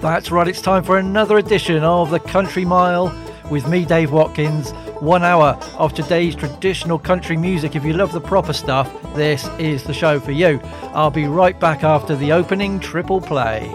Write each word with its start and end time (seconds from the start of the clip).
That's 0.00 0.30
right, 0.30 0.48
it's 0.48 0.62
time 0.62 0.82
for 0.82 0.96
another 0.96 1.36
edition 1.36 1.84
of 1.84 2.10
the 2.10 2.20
Country 2.20 2.64
Mile 2.64 3.14
with 3.50 3.68
me, 3.68 3.84
Dave 3.84 4.12
Watkins. 4.12 4.70
One 5.00 5.22
hour 5.22 5.58
of 5.76 5.92
today's 5.92 6.34
traditional 6.34 6.98
country 6.98 7.36
music. 7.36 7.76
If 7.76 7.84
you 7.84 7.92
love 7.92 8.12
the 8.12 8.20
proper 8.20 8.54
stuff, 8.54 8.90
this 9.14 9.46
is 9.58 9.84
the 9.84 9.92
show 9.92 10.18
for 10.18 10.32
you. 10.32 10.58
I'll 10.94 11.10
be 11.10 11.26
right 11.26 11.58
back 11.60 11.84
after 11.84 12.16
the 12.16 12.32
opening 12.32 12.80
triple 12.80 13.20
play. 13.20 13.70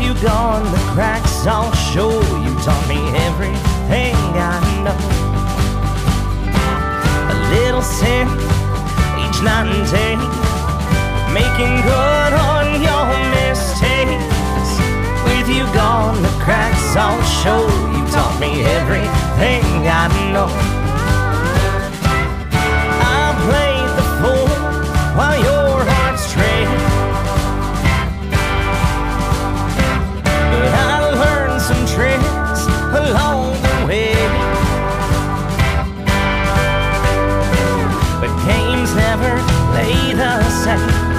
You 0.00 0.14
gone, 0.22 0.64
the 0.64 0.78
cracks 0.94 1.46
all 1.46 1.72
show. 1.72 2.10
You 2.44 2.52
taught 2.64 2.86
me 2.88 2.98
everything 3.28 4.16
I 4.34 4.58
know. 4.84 4.96
A 7.32 7.36
little 7.54 7.82
sin 7.82 8.26
each 9.22 9.42
night 9.42 9.68
and 9.68 9.84
day, 9.90 10.16
making 11.32 11.76
good 11.84 12.32
on 12.32 12.80
your 12.80 13.06
mistakes. 13.36 14.70
With 15.24 15.48
you 15.48 15.64
gone, 15.74 16.22
the 16.22 16.34
cracks 16.42 16.96
all 16.96 17.20
show. 17.42 17.62
You 17.94 18.02
taught 18.10 18.38
me 18.40 18.62
everything 18.62 19.64
I 19.86 20.08
know. 20.32 20.79
Play 39.82 40.12
the 40.12 40.50
same 40.50 41.09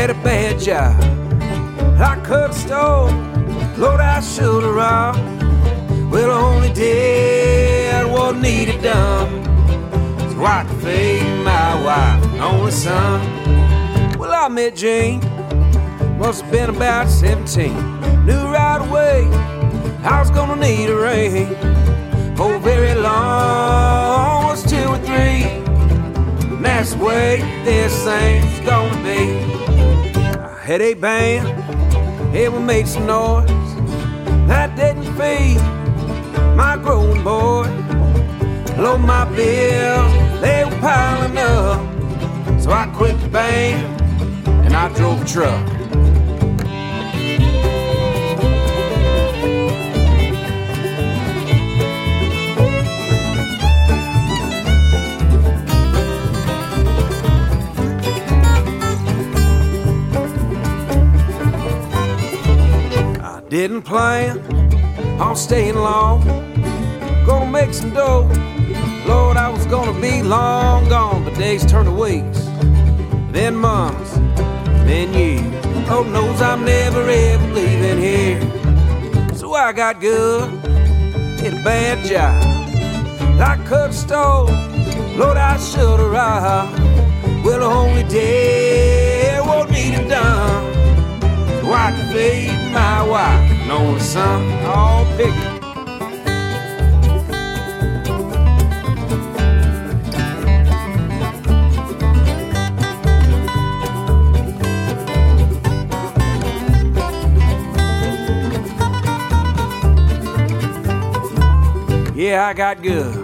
had 0.00 0.08
a 0.08 0.14
bad 0.24 0.58
job. 0.58 0.96
I 2.00 2.16
could 2.24 2.48
have 2.48 2.54
stole, 2.54 3.10
Lord, 3.76 4.00
I 4.00 4.22
should 4.22 4.62
have 4.62 4.74
robbed. 4.74 5.18
Well, 6.10 6.30
only 6.30 6.72
did 6.72 8.06
what 8.10 8.36
needed 8.36 8.80
done. 8.80 9.44
So 10.30 10.42
I 10.42 10.64
could 10.66 10.80
feed 10.80 11.44
my 11.44 11.84
wife, 11.84 12.24
and 12.32 12.40
only 12.40 12.70
son. 12.72 13.20
Well, 14.18 14.32
I 14.32 14.48
met 14.48 14.74
Jane, 14.74 15.20
must 16.18 16.44
have 16.44 16.50
been 16.50 16.70
about 16.70 17.10
17. 17.10 18.24
Knew 18.24 18.44
right 18.46 18.80
away 18.80 19.28
I 20.02 20.18
was 20.18 20.30
gonna 20.30 20.56
need 20.56 20.88
a 20.88 20.96
ring. 20.96 21.48
For 22.36 22.54
oh, 22.54 22.58
very 22.58 22.94
long, 22.94 24.46
was 24.46 24.62
two 24.62 24.86
or 24.94 24.98
three. 25.00 25.44
And 26.48 26.64
that's 26.64 26.94
the 26.94 27.04
way 27.04 27.36
this 27.64 27.92
thing's 28.02 28.60
gonna 28.60 29.02
be. 29.04 29.59
I 30.70 30.74
had 30.74 30.82
a 30.82 30.94
band, 30.94 32.52
would 32.52 32.62
make 32.62 32.86
some 32.86 33.04
noise. 33.04 33.48
That 34.46 34.76
didn't 34.76 35.02
feed 35.18 35.58
my 36.54 36.78
growing 36.80 37.24
boy. 37.24 37.66
Low 38.80 38.96
my 38.96 39.24
bills, 39.34 40.40
they 40.40 40.64
were 40.64 40.78
piling 40.78 41.36
up. 41.38 42.62
So 42.62 42.70
I 42.70 42.86
quit 42.94 43.20
the 43.20 43.26
band 43.26 44.00
and 44.64 44.76
I 44.76 44.94
drove 44.94 45.20
a 45.20 45.24
truck. 45.24 45.69
Didn't 63.50 63.82
plan 63.82 64.38
on 65.20 65.34
staying 65.34 65.74
long. 65.74 66.22
Gonna 67.26 67.50
make 67.50 67.74
some 67.74 67.90
dough. 67.90 68.30
Lord, 69.08 69.36
I 69.36 69.48
was 69.48 69.66
gonna 69.66 70.00
be 70.00 70.22
long 70.22 70.88
gone, 70.88 71.24
but 71.24 71.34
days 71.34 71.66
turn 71.66 71.86
to 71.86 71.90
weeks, 71.90 72.44
then 73.32 73.56
months, 73.56 74.12
then 74.86 75.12
years. 75.12 75.64
Oh 75.90 76.04
knows 76.04 76.40
I'm 76.40 76.64
never 76.64 77.02
ever 77.10 77.46
leaving 77.52 77.98
here. 77.98 78.40
So 79.34 79.52
I 79.54 79.72
got 79.72 80.00
good, 80.00 80.48
did 81.38 81.54
a 81.54 81.64
bad 81.64 82.06
job. 82.06 82.40
I 83.40 83.56
could 83.66 83.90
have 83.90 83.94
stole, 83.96 84.44
Lord, 85.18 85.36
I 85.36 85.56
should 85.58 85.98
have 85.98 86.12
robbed. 86.12 86.78
Well, 87.44 87.64
only 87.64 88.04
dare 88.04 89.42
what 89.42 89.68
needed 89.72 90.08
done. 90.08 90.72
So 91.60 91.72
I 91.72 91.90
can 91.90 92.12
feed 92.14 92.72
my 92.72 92.89
son, 93.98 94.64
all. 94.64 95.00
Yeah, 112.20 112.46
I 112.46 112.52
got 112.52 112.82
good 112.82 113.16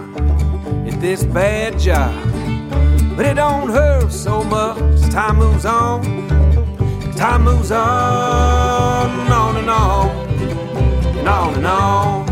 at 0.87 0.99
this 0.99 1.23
bad 1.23 1.77
job. 1.77 2.11
But 3.15 3.25
it 3.25 3.35
don't 3.35 3.69
hurt 3.69 4.11
so 4.11 4.43
much 4.43 4.99
time 5.11 5.37
moves 5.37 5.65
on. 5.65 6.01
Time 7.15 7.43
moves 7.43 7.71
on 7.71 9.09
and 9.09 9.33
on 9.33 9.57
and 9.57 9.69
on. 9.69 10.16
And 11.27 11.35
on 11.35 11.55
and 11.55 11.67
on. 11.67 12.29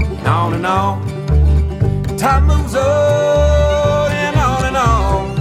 And 0.00 0.26
on 0.26 0.54
and 0.54 0.64
on. 0.66 2.16
Time 2.16 2.46
moves 2.46 2.74
on 2.74 4.12
and 4.12 4.36
on 4.36 4.64
and 4.64 4.76
on. 4.78 5.38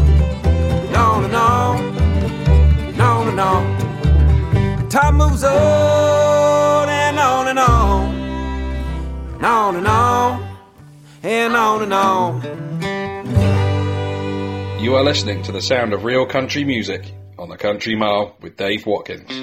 And 0.88 0.96
on 0.98 1.24
and 1.24 1.34
on. 1.34 1.80
And 2.90 3.02
on 3.02 3.28
and 3.30 3.40
on. 3.40 4.90
Time 4.90 5.16
moves 5.16 5.46
on 5.46 6.90
and 6.90 7.20
on 7.20 7.48
and 7.48 7.60
on. 7.60 8.16
And 9.36 9.46
on 9.46 9.76
and 9.78 9.88
on. 9.88 10.44
And 11.24 11.56
on 11.56 11.84
and 11.84 11.94
on. 11.94 12.42
You 14.84 14.96
are 14.96 15.04
listening 15.06 15.42
to 15.44 15.54
the 15.54 15.62
sound 15.62 15.94
of 15.94 16.04
real 16.04 16.26
country 16.26 16.66
music 16.66 17.14
on 17.40 17.48
the 17.48 17.56
Country 17.56 17.96
Mile 17.96 18.36
with 18.42 18.58
Dave 18.58 18.86
Watkins. 18.86 19.43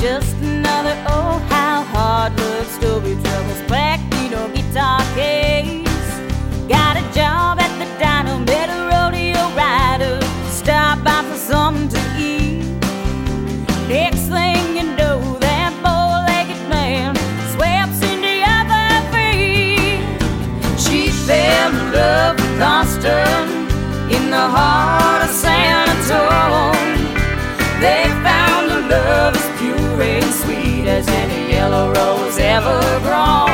Just 0.00 0.29
ever 32.60 33.00
grown. 33.00 33.49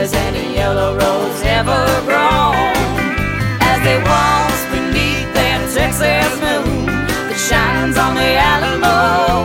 As 0.00 0.14
any 0.14 0.54
yellow 0.54 0.94
rose 0.94 1.42
ever 1.42 1.84
grown. 2.08 2.72
As 3.70 3.78
they 3.84 3.98
waltzed 4.08 4.66
beneath 4.72 5.28
that 5.36 5.60
Texas 5.76 6.32
moon 6.40 6.86
that 7.28 7.36
shines 7.36 7.96
on 8.04 8.14
the 8.16 8.30
Alamo, 8.50 9.44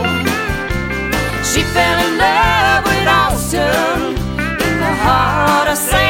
she 1.44 1.60
fell 1.76 1.98
in 2.06 2.12
love 2.16 2.82
with 2.88 3.06
Austin 3.20 4.16
in 4.66 4.74
the 4.80 4.94
heart 5.04 5.68
of 5.68 5.76
San 5.76 6.05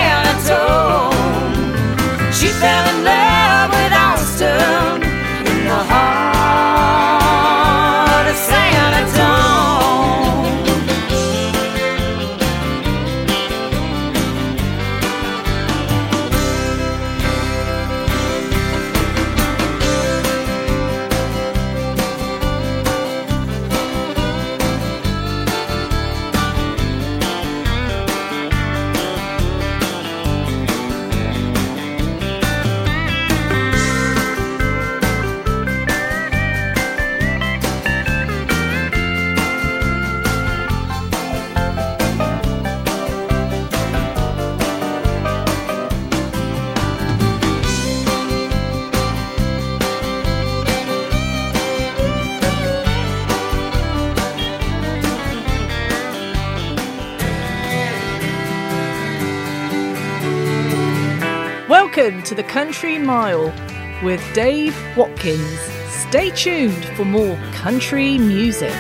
to 62.26 62.34
the 62.34 62.42
Country 62.42 62.98
Mile 62.98 63.54
with 64.02 64.20
Dave 64.34 64.76
Watkins. 64.96 65.60
Stay 65.88 66.30
tuned 66.30 66.84
for 66.96 67.04
more 67.04 67.36
country 67.52 68.18
music. 68.18 68.74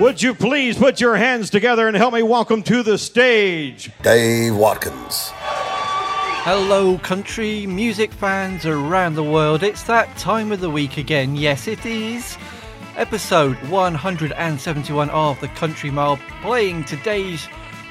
Would 0.00 0.20
you 0.20 0.34
please 0.34 0.76
put 0.76 1.00
your 1.00 1.14
hands 1.14 1.50
together 1.50 1.86
and 1.86 1.96
help 1.96 2.14
me 2.14 2.24
welcome 2.24 2.64
to 2.64 2.82
the 2.82 2.98
stage 2.98 3.92
Dave 4.02 4.56
Watkins. 4.56 5.30
Hello, 6.44 6.98
country 6.98 7.64
music 7.68 8.12
fans 8.12 8.66
around 8.66 9.14
the 9.14 9.22
world. 9.22 9.62
It's 9.62 9.84
that 9.84 10.16
time 10.16 10.50
of 10.50 10.60
the 10.60 10.70
week 10.70 10.96
again. 10.96 11.36
Yes, 11.36 11.68
it 11.68 11.86
is. 11.86 12.36
episode 12.96 13.56
171 13.68 15.10
of 15.10 15.40
the 15.40 15.48
Country 15.48 15.90
Mile, 15.90 16.18
playing 16.42 16.84
today's 16.84 17.46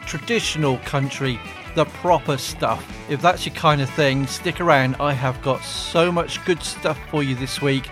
traditional 0.05 0.77
country, 0.79 1.39
the 1.75 1.85
proper 1.85 2.37
stuff. 2.37 2.85
If 3.09 3.21
that's 3.21 3.45
your 3.45 3.55
kind 3.55 3.81
of 3.81 3.89
thing, 3.91 4.27
stick 4.27 4.59
around. 4.61 4.95
I 4.99 5.13
have 5.13 5.41
got 5.41 5.63
so 5.63 6.11
much 6.11 6.43
good 6.45 6.61
stuff 6.63 6.99
for 7.09 7.23
you 7.23 7.35
this 7.35 7.61
week. 7.61 7.89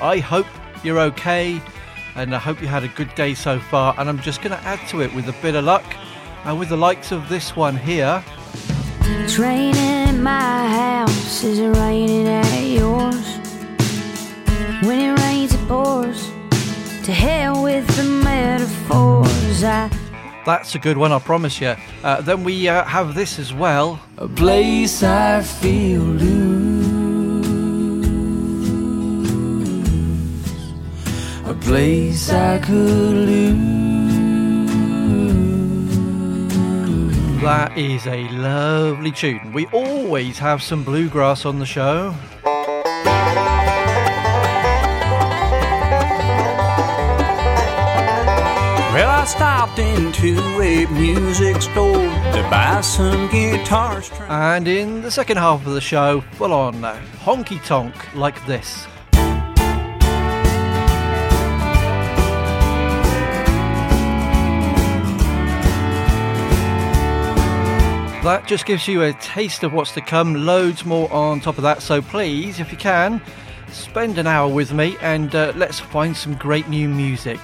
I 0.00 0.18
hope 0.18 0.46
you're 0.82 1.00
okay, 1.00 1.60
and 2.14 2.34
I 2.34 2.38
hope 2.38 2.60
you 2.60 2.68
had 2.68 2.84
a 2.84 2.88
good 2.88 3.14
day 3.14 3.34
so 3.34 3.58
far. 3.58 3.94
And 3.98 4.08
I'm 4.08 4.20
just 4.20 4.42
going 4.42 4.56
to 4.56 4.64
add 4.64 4.86
to 4.88 5.02
it 5.02 5.14
with 5.14 5.28
a 5.28 5.34
bit 5.42 5.54
of 5.54 5.64
luck, 5.64 5.84
and 6.44 6.58
with 6.58 6.68
the 6.68 6.76
likes 6.76 7.12
of 7.12 7.28
this 7.28 7.56
one 7.56 7.76
here. 7.76 8.22
It's 9.00 9.38
raining 9.38 9.76
at 9.76 10.12
my 10.12 10.68
house, 10.68 11.42
is 11.44 11.60
raining 11.78 12.28
at 12.28 12.62
yours? 12.62 13.26
When 14.86 15.00
it 15.00 15.20
rains, 15.20 15.54
it 15.54 15.68
pours. 15.68 16.30
To 17.04 17.12
hell 17.12 17.62
with 17.62 17.86
the 17.96 18.04
metaphors. 18.04 19.64
I 19.64 19.88
That's 20.46 20.76
a 20.76 20.78
good 20.78 20.96
one, 20.96 21.10
I 21.10 21.18
promise 21.18 21.60
you. 21.60 21.74
Uh, 22.04 22.20
then 22.20 22.44
we 22.44 22.68
uh, 22.68 22.84
have 22.84 23.16
this 23.16 23.40
as 23.40 23.52
well. 23.52 24.00
A 24.16 24.28
place 24.28 25.02
I 25.02 25.42
feel 25.42 26.02
loose. 26.02 26.86
A 31.46 31.54
place 31.54 32.30
I 32.30 32.60
could 32.60 33.16
lose. 33.26 33.76
That 37.42 37.76
is 37.76 38.06
a 38.06 38.28
lovely 38.28 39.10
tune. 39.10 39.52
We 39.52 39.66
always 39.66 40.38
have 40.38 40.62
some 40.62 40.84
bluegrass 40.84 41.44
on 41.44 41.58
the 41.58 41.66
show. 41.66 42.14
Stopped 49.26 49.80
into 49.80 50.38
a 50.60 50.86
music 50.86 51.60
store 51.60 51.94
to 51.96 52.46
buy 52.48 52.80
some 52.80 53.28
guitar. 53.28 54.00
And 54.28 54.68
in 54.68 55.02
the 55.02 55.10
second 55.10 55.38
half 55.38 55.66
of 55.66 55.74
the 55.74 55.80
show, 55.80 56.20
full 56.32 56.52
on 56.52 56.84
uh, 56.84 56.94
honky 57.24 57.62
tonk 57.64 58.14
like 58.14 58.44
this. 58.46 58.86
That 68.22 68.44
just 68.46 68.64
gives 68.64 68.86
you 68.86 69.02
a 69.02 69.12
taste 69.14 69.64
of 69.64 69.72
what's 69.72 69.92
to 69.92 70.00
come, 70.00 70.46
loads 70.46 70.84
more 70.84 71.12
on 71.12 71.40
top 71.40 71.58
of 71.58 71.62
that. 71.62 71.82
So 71.82 72.00
please, 72.00 72.60
if 72.60 72.70
you 72.70 72.78
can, 72.78 73.20
spend 73.72 74.18
an 74.18 74.28
hour 74.28 74.52
with 74.52 74.72
me 74.72 74.96
and 75.00 75.34
uh, 75.34 75.52
let's 75.56 75.80
find 75.80 76.16
some 76.16 76.34
great 76.36 76.68
new 76.68 76.88
music. 76.88 77.40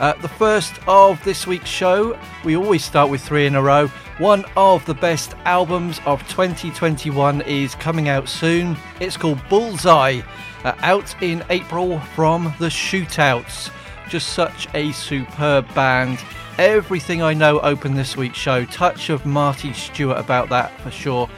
Uh, 0.00 0.14
the 0.22 0.28
first 0.28 0.72
of 0.88 1.22
this 1.24 1.46
week's 1.46 1.68
show, 1.68 2.18
we 2.42 2.56
always 2.56 2.82
start 2.82 3.10
with 3.10 3.20
three 3.20 3.44
in 3.44 3.54
a 3.54 3.62
row. 3.62 3.86
One 4.16 4.46
of 4.56 4.82
the 4.86 4.94
best 4.94 5.34
albums 5.44 6.00
of 6.06 6.26
2021 6.26 7.42
is 7.42 7.74
coming 7.74 8.08
out 8.08 8.26
soon. 8.26 8.78
It's 8.98 9.18
called 9.18 9.46
Bullseye, 9.50 10.22
uh, 10.64 10.72
out 10.80 11.14
in 11.22 11.44
April 11.50 12.00
from 12.14 12.44
the 12.58 12.68
Shootouts. 12.68 13.70
Just 14.08 14.30
such 14.30 14.68
a 14.72 14.90
superb 14.92 15.72
band. 15.74 16.18
Everything 16.56 17.22
I 17.22 17.34
know 17.34 17.60
opened 17.60 17.98
this 17.98 18.16
week's 18.16 18.38
show. 18.38 18.64
Touch 18.64 19.10
of 19.10 19.26
Marty 19.26 19.74
Stuart 19.74 20.16
about 20.16 20.48
that 20.48 20.72
for 20.80 20.90
sure. 20.90 21.28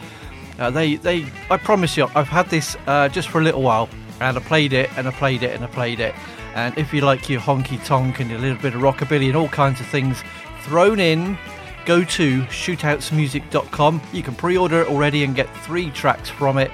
Uh, 0.60 0.70
they, 0.70 0.94
they, 0.94 1.26
I 1.50 1.56
promise 1.56 1.96
you, 1.96 2.06
I've 2.14 2.28
had 2.28 2.48
this 2.48 2.76
uh, 2.86 3.08
just 3.08 3.28
for 3.28 3.40
a 3.40 3.44
little 3.44 3.62
while, 3.62 3.88
and 4.20 4.36
I 4.36 4.40
played 4.40 4.72
it, 4.72 4.88
and 4.96 5.08
I 5.08 5.10
played 5.10 5.42
it, 5.42 5.52
and 5.52 5.64
I 5.64 5.66
played 5.66 5.98
it. 5.98 6.14
And 6.54 6.76
if 6.76 6.92
you 6.92 7.00
like 7.00 7.28
your 7.28 7.40
honky 7.40 7.82
tonk 7.84 8.20
and 8.20 8.30
a 8.32 8.38
little 8.38 8.60
bit 8.60 8.74
of 8.74 8.82
rockabilly 8.82 9.28
and 9.28 9.36
all 9.36 9.48
kinds 9.48 9.80
of 9.80 9.86
things 9.86 10.22
thrown 10.62 11.00
in, 11.00 11.38
go 11.84 12.04
to 12.04 12.42
shootoutsmusic.com. 12.42 14.00
You 14.12 14.22
can 14.22 14.34
pre-order 14.34 14.82
it 14.82 14.88
already 14.88 15.24
and 15.24 15.34
get 15.34 15.54
three 15.58 15.90
tracks 15.90 16.28
from 16.28 16.58
it. 16.58 16.70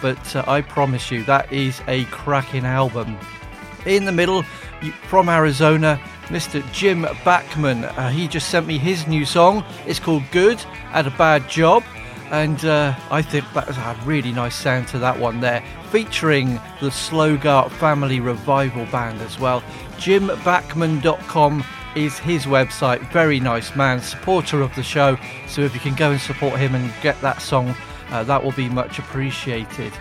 But 0.00 0.36
uh, 0.36 0.44
I 0.46 0.60
promise 0.60 1.10
you, 1.10 1.24
that 1.24 1.52
is 1.52 1.80
a 1.88 2.04
cracking 2.06 2.64
album. 2.64 3.18
In 3.86 4.04
the 4.04 4.12
middle, 4.12 4.42
from 5.08 5.28
Arizona, 5.28 6.00
Mr. 6.26 6.62
Jim 6.72 7.02
Bachmann. 7.24 7.84
Uh, 7.84 8.10
he 8.10 8.28
just 8.28 8.50
sent 8.50 8.66
me 8.66 8.78
his 8.78 9.06
new 9.06 9.24
song. 9.24 9.64
It's 9.86 9.98
called 9.98 10.22
Good 10.30 10.62
at 10.92 11.06
a 11.06 11.10
Bad 11.10 11.48
Job. 11.48 11.82
And 12.30 12.62
uh, 12.64 12.94
I 13.10 13.22
think 13.22 13.46
that's 13.54 13.76
a 13.76 13.98
really 14.04 14.32
nice 14.32 14.54
sound 14.54 14.88
to 14.88 14.98
that 14.98 15.18
one 15.18 15.40
there, 15.40 15.64
featuring 15.90 16.54
the 16.80 16.90
Slogart 16.90 17.70
Family 17.70 18.20
Revival 18.20 18.84
Band 18.86 19.20
as 19.22 19.38
well. 19.38 19.62
JimBachmann.com 19.96 21.64
is 21.96 22.18
his 22.18 22.44
website. 22.44 23.00
Very 23.12 23.40
nice 23.40 23.74
man, 23.74 24.00
supporter 24.00 24.60
of 24.60 24.74
the 24.76 24.82
show. 24.82 25.16
So 25.48 25.62
if 25.62 25.74
you 25.74 25.80
can 25.80 25.94
go 25.94 26.10
and 26.10 26.20
support 26.20 26.60
him 26.60 26.74
and 26.74 26.92
get 27.02 27.20
that 27.22 27.40
song, 27.40 27.74
uh, 28.10 28.24
that 28.24 28.42
will 28.42 28.52
be 28.52 28.68
much 28.68 28.98
appreciated. 28.98 29.92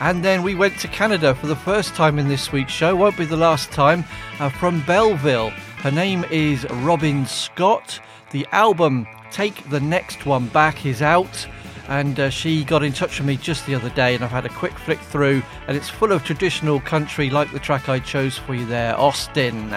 And 0.00 0.24
then 0.24 0.44
we 0.44 0.54
went 0.54 0.78
to 0.78 0.88
Canada 0.88 1.34
for 1.34 1.48
the 1.48 1.56
first 1.56 1.94
time 1.96 2.20
in 2.20 2.28
this 2.28 2.52
week's 2.52 2.72
show, 2.72 2.94
won't 2.94 3.18
be 3.18 3.24
the 3.24 3.36
last 3.36 3.72
time, 3.72 4.04
uh, 4.38 4.48
from 4.48 4.80
Belleville. 4.82 5.50
Her 5.50 5.90
name 5.90 6.24
is 6.30 6.64
Robyn 6.70 7.26
Scott. 7.26 8.00
The 8.30 8.46
album 8.52 9.08
Take 9.30 9.68
the 9.70 9.80
Next 9.80 10.26
One 10.26 10.48
Back 10.48 10.86
is 10.86 11.02
out. 11.02 11.46
And 11.88 12.20
uh, 12.20 12.28
she 12.28 12.64
got 12.64 12.82
in 12.82 12.92
touch 12.92 13.18
with 13.18 13.26
me 13.26 13.38
just 13.38 13.66
the 13.66 13.74
other 13.74 13.88
day, 13.90 14.14
and 14.14 14.22
I've 14.22 14.30
had 14.30 14.44
a 14.44 14.50
quick 14.50 14.78
flick 14.78 14.98
through, 14.98 15.42
and 15.66 15.74
it's 15.74 15.88
full 15.88 16.12
of 16.12 16.22
traditional 16.22 16.80
country, 16.80 17.30
like 17.30 17.50
the 17.50 17.58
track 17.58 17.88
I 17.88 17.98
chose 17.98 18.36
for 18.36 18.54
you 18.54 18.66
there, 18.66 18.94
Austin. 19.00 19.72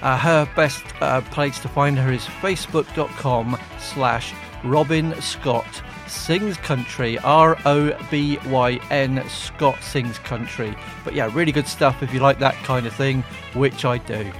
Uh, 0.00 0.16
her 0.16 0.48
best 0.56 0.82
uh, 1.02 1.20
place 1.20 1.58
to 1.60 1.68
find 1.68 1.98
her 1.98 2.10
is 2.10 2.22
facebook.com 2.22 3.58
slash 3.78 4.32
Robyn 4.64 5.20
Scott 5.20 5.82
Sings 6.08 6.56
Country, 6.56 7.18
R 7.18 7.58
O 7.64 7.96
B 8.10 8.38
Y 8.46 8.80
N, 8.90 9.22
Scott 9.28 9.82
Sings 9.82 10.18
Country. 10.20 10.74
But 11.04 11.14
yeah, 11.14 11.30
really 11.32 11.52
good 11.52 11.68
stuff 11.68 12.02
if 12.02 12.12
you 12.14 12.20
like 12.20 12.38
that 12.38 12.54
kind 12.64 12.86
of 12.86 12.94
thing, 12.94 13.22
which 13.54 13.84
I 13.84 13.98
do. 13.98 14.32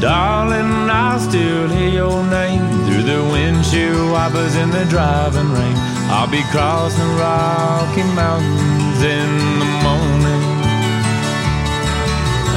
Darling, 0.00 0.88
I 0.88 1.18
still 1.18 1.68
hear 1.68 1.90
your 1.90 2.24
name 2.24 2.64
through 2.86 3.02
the 3.02 3.20
windshield 3.20 4.10
wipers 4.10 4.56
in 4.56 4.70
the 4.70 4.86
driving 4.86 5.52
rain. 5.52 5.76
I'll 6.08 6.26
be 6.26 6.40
crossing 6.48 7.12
Rocky 7.20 8.02
Mountains 8.16 9.00
in 9.04 9.30
the 9.60 9.70
morning. 9.84 10.44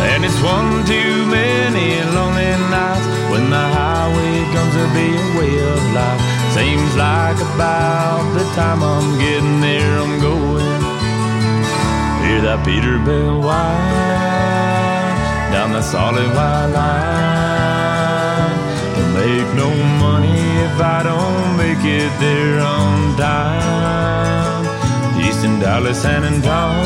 And 0.08 0.24
it's 0.24 0.40
one 0.40 0.86
too 0.88 1.26
many 1.28 2.00
lonely 2.16 2.48
nights 2.72 3.04
when 3.28 3.50
the 3.50 3.66
highway 3.76 4.36
comes 4.56 4.74
to 4.80 4.88
be 4.96 5.12
a 5.12 5.28
way 5.36 5.54
of 5.68 5.84
life. 5.92 6.22
Seems 6.56 6.96
like 6.96 7.36
about 7.36 8.24
the 8.40 8.46
time 8.56 8.82
I'm 8.82 9.20
getting 9.20 9.60
there, 9.60 10.00
I'm 10.00 10.16
going. 10.22 10.80
Hear 12.24 12.40
that 12.48 12.64
Peterbilt 12.64 13.44
whine 13.44 14.73
down 15.64 15.72
the 15.72 15.82
solid 15.82 16.28
white 16.36 16.66
line. 16.78 18.56
Don't 18.96 19.14
make 19.14 19.50
no 19.56 19.70
money 20.06 20.42
if 20.68 20.76
I 20.82 21.04
don't 21.04 21.58
make 21.58 21.84
it 21.86 22.12
there 22.20 22.60
on 22.60 23.16
time. 23.16 24.66
Houston, 25.22 25.60
Dallas, 25.60 26.02
San 26.02 26.24
Antonio, 26.26 26.84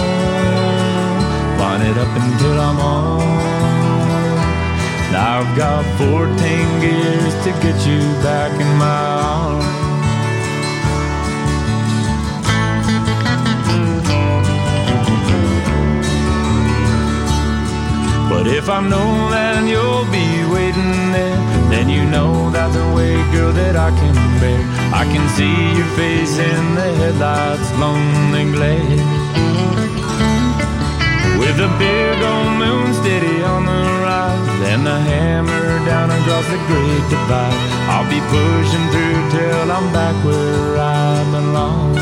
line 1.58 1.82
it 1.90 1.98
up 1.98 2.14
until 2.22 2.60
I'm 2.68 2.78
home. 2.88 3.38
Now 5.12 5.40
I've 5.40 5.58
got 5.58 5.84
14 5.98 6.82
gears 6.82 7.36
to 7.46 7.52
get 7.64 7.78
you 7.88 8.02
back 8.22 8.52
in 8.62 8.72
my 8.78 9.02
arms. 9.34 9.67
But 18.38 18.46
if 18.46 18.70
I'm 18.70 18.88
know 18.88 19.32
that 19.34 19.66
you'll 19.66 20.06
be 20.14 20.30
waiting 20.54 20.94
there, 21.10 21.42
then 21.74 21.90
you 21.90 22.06
know 22.06 22.52
that's 22.52 22.78
a 22.78 22.88
way, 22.94 23.18
girl, 23.34 23.52
that 23.52 23.76
I 23.76 23.90
can 23.90 24.14
bear. 24.38 24.62
I 24.94 25.10
can 25.10 25.26
see 25.34 25.58
your 25.74 25.90
face 25.98 26.38
in 26.38 26.64
the 26.78 26.86
headlights, 27.02 27.66
lonely 27.82 28.46
glare. 28.54 29.02
With 31.42 31.58
a 31.58 31.72
big 31.82 32.18
old 32.22 32.54
moon 32.62 32.94
steady 33.02 33.42
on 33.42 33.66
the 33.66 33.82
rise 34.06 34.62
and 34.70 34.86
the 34.86 35.00
hammer 35.10 35.70
down 35.90 36.14
across 36.14 36.46
the 36.54 36.62
great 36.70 37.06
divide, 37.10 37.58
I'll 37.90 38.06
be 38.06 38.22
pushing 38.30 38.86
through 38.94 39.22
till 39.34 39.68
I'm 39.74 39.90
back 39.90 40.14
where 40.22 40.78
I 40.78 41.26
belong. 41.34 41.98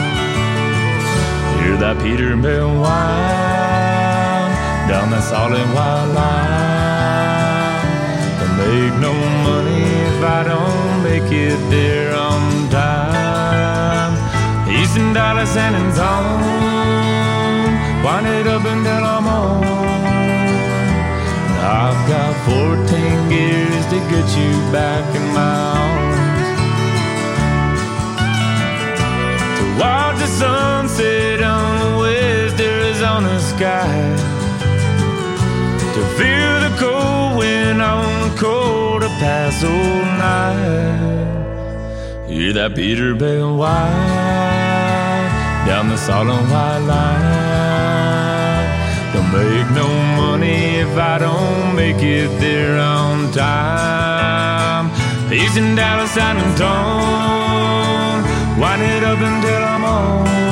Hear 1.63 1.77
that 1.79 1.95
Peterbilt 2.03 2.75
whine 2.83 3.54
down 4.87 5.09
that 5.09 5.23
solid 5.23 5.67
white 5.73 6.09
line. 6.13 7.85
I 8.41 8.47
make 8.61 8.95
no 9.01 9.13
money 9.49 9.81
if 10.09 10.19
I 10.23 10.43
don't 10.43 11.03
make 11.03 11.31
it 11.31 11.57
there 11.71 12.15
on 12.15 12.69
time. 12.69 14.13
Eastern 14.69 15.13
Dallas 15.13 15.55
and 15.57 15.75
in 15.75 15.89
zone, 15.93 16.43
it 18.37 18.47
up 18.47 18.65
in 18.65 18.83
Delamont. 18.83 19.65
I've 21.65 22.01
got 22.07 22.31
14 22.45 23.29
gears 23.29 23.85
to 23.91 23.97
get 24.11 24.27
you 24.37 24.51
back 24.71 25.05
in 25.15 25.25
my 25.33 25.55
arms. 25.81 26.19
To 29.57 29.65
watch 29.81 30.17
the 30.19 30.27
sunset 30.27 31.41
on 31.41 31.79
the 31.79 31.91
west 32.01 32.59
Arizona 32.59 33.39
sky. 33.39 34.14
Feel 36.17 36.59
the 36.65 36.73
cold 36.79 37.37
wind 37.37 37.81
on 37.81 38.29
the 38.29 38.35
cold 38.37 38.85
Paso 39.19 39.71
night. 40.19 41.15
Hear 42.27 42.53
that 42.53 42.71
Peterbilt 42.75 43.57
whine 43.57 45.29
down 45.65 45.89
the 45.89 45.97
solid 45.97 46.43
white 46.51 46.83
line. 46.93 48.65
Don't 49.13 49.31
make 49.31 49.69
no 49.71 49.87
money 50.21 50.79
if 50.83 50.97
I 50.97 51.17
don't 51.17 51.75
make 51.75 52.01
it 52.03 52.29
there 52.39 52.77
on 52.77 53.31
time. 53.31 54.89
Houston, 55.29 55.75
Dallas, 55.75 56.11
San 56.11 56.37
Antonio, 56.37 58.21
wind 58.61 58.81
it 58.81 59.03
up 59.03 59.19
until 59.19 59.63
I'm 59.63 59.81
home. 59.81 60.44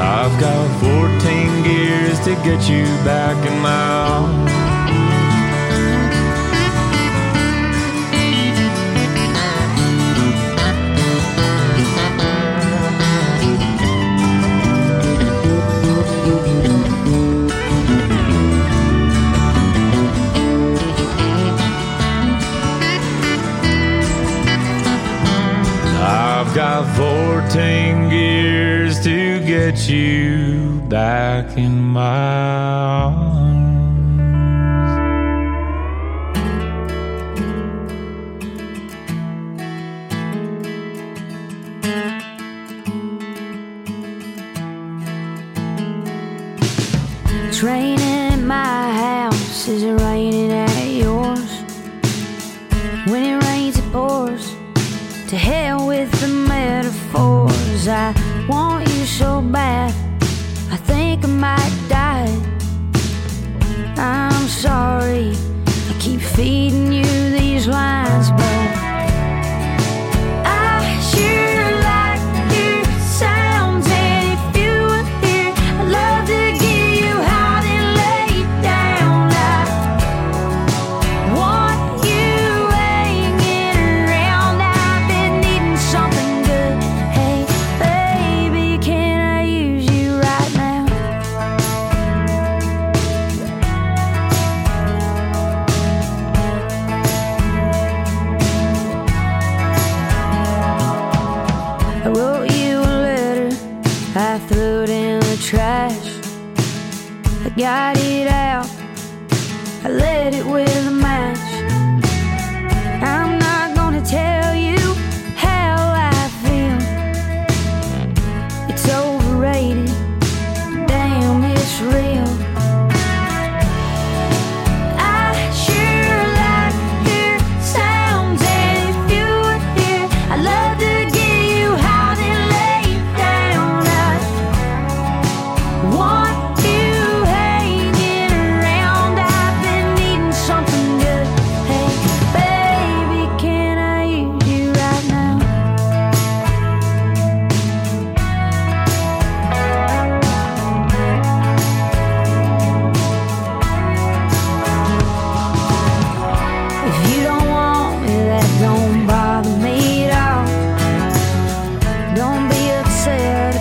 I've 0.00 0.38
got 0.40 0.80
14 0.80 1.64
gears 1.64 2.20
to 2.20 2.34
get 2.44 2.68
you 2.68 2.84
back 3.04 3.36
in 3.44 3.60
my 3.60 3.68
arms. 3.68 4.68
I've 26.00 26.54
got 26.54 26.86
14 26.96 28.07
gears 28.07 28.07
to 28.07 28.07
get 29.58 29.88
you 29.88 30.80
back 30.88 31.56
in 31.56 31.82
my 31.82 32.00
arms. 32.00 33.27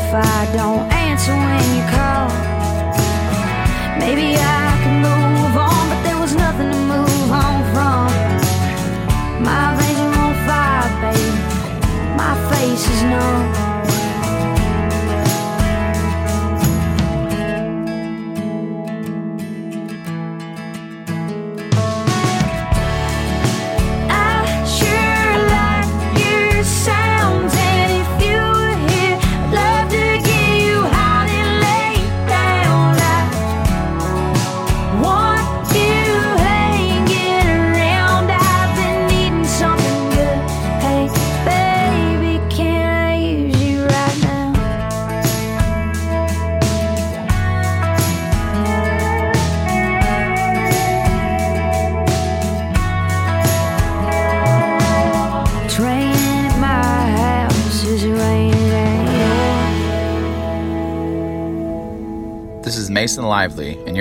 If 0.08 0.13
I 0.13 0.46
don't 0.54 0.89
answer 0.93 1.36
when 1.36 1.77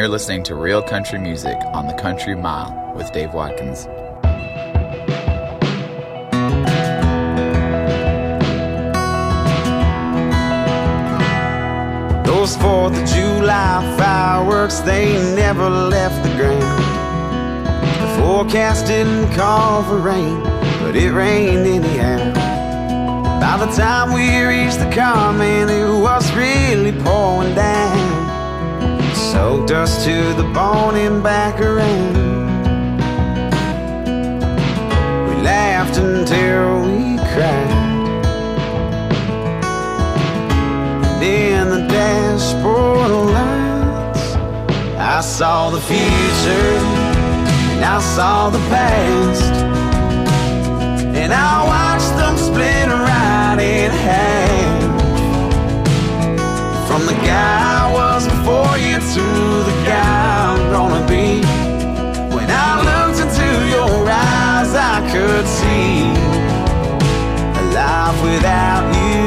you're 0.07 0.13
listening 0.13 0.45
to 0.45 0.55
Real 0.55 0.81
Country 0.81 1.19
Music 1.19 1.57
on 1.75 1.89
the 1.89 1.93
Country 1.95 2.37
Mile 2.37 2.95
with 2.95 3.11
Dave 3.11 3.35
Watkins. 3.35 3.87
Those 12.25 12.57
Fourth 12.59 12.97
of 12.97 13.09
July 13.09 13.97
fireworks, 13.99 14.79
they 14.79 15.15
never 15.35 15.69
left 15.69 16.23
the 16.23 16.37
ground. 16.37 16.85
The 18.01 18.23
forecast 18.23 18.87
didn't 18.87 19.35
call 19.35 19.83
for 19.83 19.99
rain, 19.99 20.41
but 20.83 20.95
it 20.95 21.11
rained 21.11 21.67
anyhow. 21.67 22.33
By 23.41 23.67
the 23.67 23.73
time 23.73 24.13
we 24.13 24.41
reached 24.45 24.79
the 24.79 24.89
common, 24.95 25.69
it 25.69 26.01
was 26.01 26.33
really 26.33 26.93
pouring 26.93 27.57
down. 27.57 28.06
Soaked 29.47 29.71
us 29.71 30.05
to 30.05 30.33
the 30.33 30.43
bone 30.53 30.97
and 30.97 31.23
back 31.23 31.61
around. 31.61 32.17
We 35.29 35.35
laughed 35.41 35.99
until 35.99 36.83
we 36.83 37.17
cried. 37.31 37.71
And 41.13 41.23
in 41.23 41.69
the 41.71 41.87
dashboard 41.87 43.09
lights, 43.37 44.35
I 44.99 45.21
saw 45.21 45.71
the 45.71 45.81
future 45.81 46.73
and 47.71 47.85
I 47.85 48.01
saw 48.01 48.51
the 48.51 48.59
past. 48.75 49.53
And 51.23 51.33
I 51.33 51.65
watched 51.73 52.17
them 52.17 52.37
split 52.37 52.89
right 52.89 53.59
in 53.61 53.93
half. 53.93 54.56
To 58.97 59.21
the 59.21 59.73
guy 59.85 60.55
I'm 60.55 60.73
gonna 60.73 61.07
be. 61.07 61.43
When 62.35 62.49
I 62.51 62.81
looked 62.89 63.21
into 63.21 63.49
your 63.69 64.09
eyes, 64.09 64.73
I 64.75 64.97
could 65.13 65.47
see 65.47 66.15
a 67.61 67.65
life 67.75 68.19
without 68.23 68.87
you, 68.97 69.25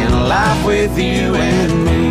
and 0.00 0.12
a 0.12 0.24
life 0.26 0.66
with 0.66 0.98
you 0.98 1.36
and 1.36 1.72
me. 1.86 2.02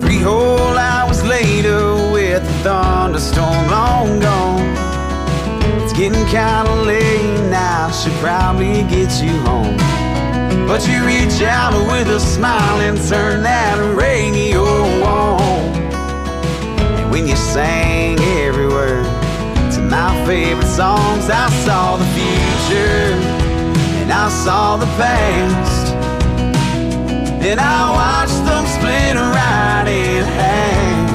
Three 0.00 0.20
whole 0.20 0.78
hours 0.78 1.24
later, 1.24 1.82
with 2.12 2.44
the 2.44 2.54
thunderstorm 2.62 3.66
long 3.68 4.20
gone. 4.20 4.62
It's 5.82 5.92
getting 5.92 6.26
kinda 6.26 6.74
late 6.84 7.11
probably 8.22 8.84
get 8.84 9.10
you 9.20 9.36
home. 9.40 9.76
But 10.68 10.86
you 10.86 11.04
reach 11.04 11.42
out 11.42 11.74
with 11.90 12.06
a 12.06 12.20
smile 12.20 12.78
and 12.80 12.96
turn 13.08 13.42
that 13.42 13.76
radio 13.98 14.62
on. 15.02 15.74
And 17.00 17.10
when 17.10 17.26
you 17.26 17.34
sang 17.34 18.20
every 18.46 18.68
word 18.68 19.04
to 19.74 19.80
my 19.82 20.24
favorite 20.24 20.68
songs, 20.68 21.28
I 21.30 21.50
saw 21.66 21.96
the 21.96 22.06
future 22.14 23.18
and 23.98 24.12
I 24.12 24.28
saw 24.28 24.76
the 24.76 24.86
past. 25.02 25.92
And 27.42 27.58
I 27.58 27.80
watched 28.00 28.42
them 28.46 28.64
split 28.66 29.16
right 29.16 29.88
in 29.88 30.24
half. 30.38 31.10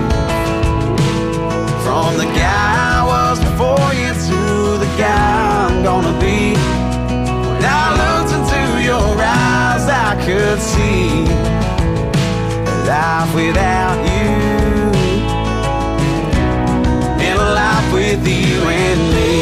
From 1.85 2.17
the 2.17 2.27
guy 2.35 2.99
I 2.99 3.05
was 3.13 3.39
before 3.39 3.93
you 3.95 4.11
to 4.27 4.77
the 4.83 4.91
guy 4.97 5.69
I'm 5.69 5.83
gonna 5.83 6.19
be. 6.19 6.66
Could 10.47 10.61
see 10.61 11.25
a 12.63 12.75
life 12.87 13.35
without 13.35 13.97
you, 14.11 14.31
and 17.27 17.37
a 17.37 17.49
life 17.53 17.91
with 17.91 18.25
you 18.25 18.61
and 18.85 19.01
me. 19.15 19.33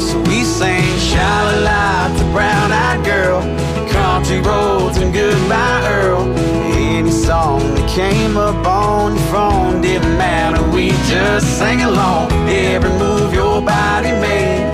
So 0.00 0.20
we 0.28 0.44
sang 0.44 0.98
Shalala 0.98 2.14
to 2.18 2.24
Brown 2.32 2.72
Eyed 2.72 3.02
Girl, 3.06 3.40
Country 3.88 4.40
Roads 4.40 4.98
and 4.98 5.14
Goodbye 5.14 5.88
Earl. 5.88 6.30
Any 6.74 7.10
song 7.10 7.60
that 7.74 7.88
came 7.88 8.36
up 8.36 8.66
on 8.66 9.21
just 11.12 11.58
sang 11.58 11.82
along. 11.82 12.32
Every 12.48 12.92
move 13.04 13.34
your 13.34 13.60
body 13.60 14.12
made, 14.26 14.64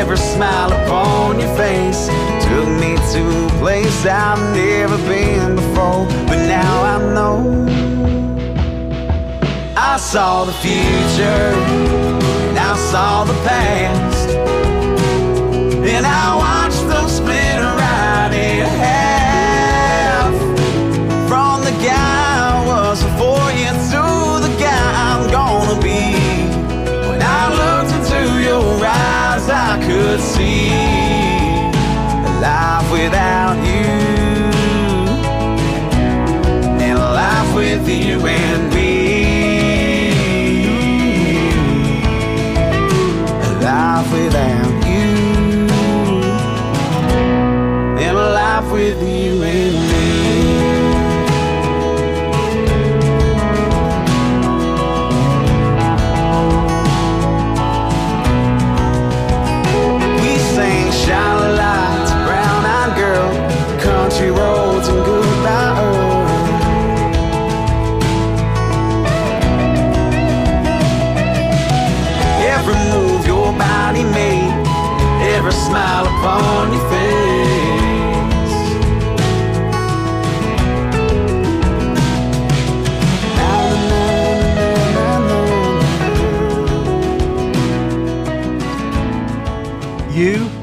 every 0.00 0.16
smile 0.16 0.72
upon 0.72 1.40
your 1.40 1.54
face 1.56 2.08
took 2.46 2.68
me 2.82 2.92
to 3.12 3.22
a 3.46 3.50
place 3.62 3.98
I've 4.06 4.42
never 4.54 4.98
been 5.12 5.56
before. 5.56 6.04
But 6.28 6.40
now 6.58 6.74
I 6.94 6.96
know 7.16 7.38
I 9.76 9.96
saw 9.98 10.44
the 10.50 10.56
future 10.64 11.48
and 12.48 12.58
I 12.58 12.74
saw 12.90 13.24
the 13.24 13.38
past. 13.48 14.28
And 15.94 16.06
I 16.06 16.57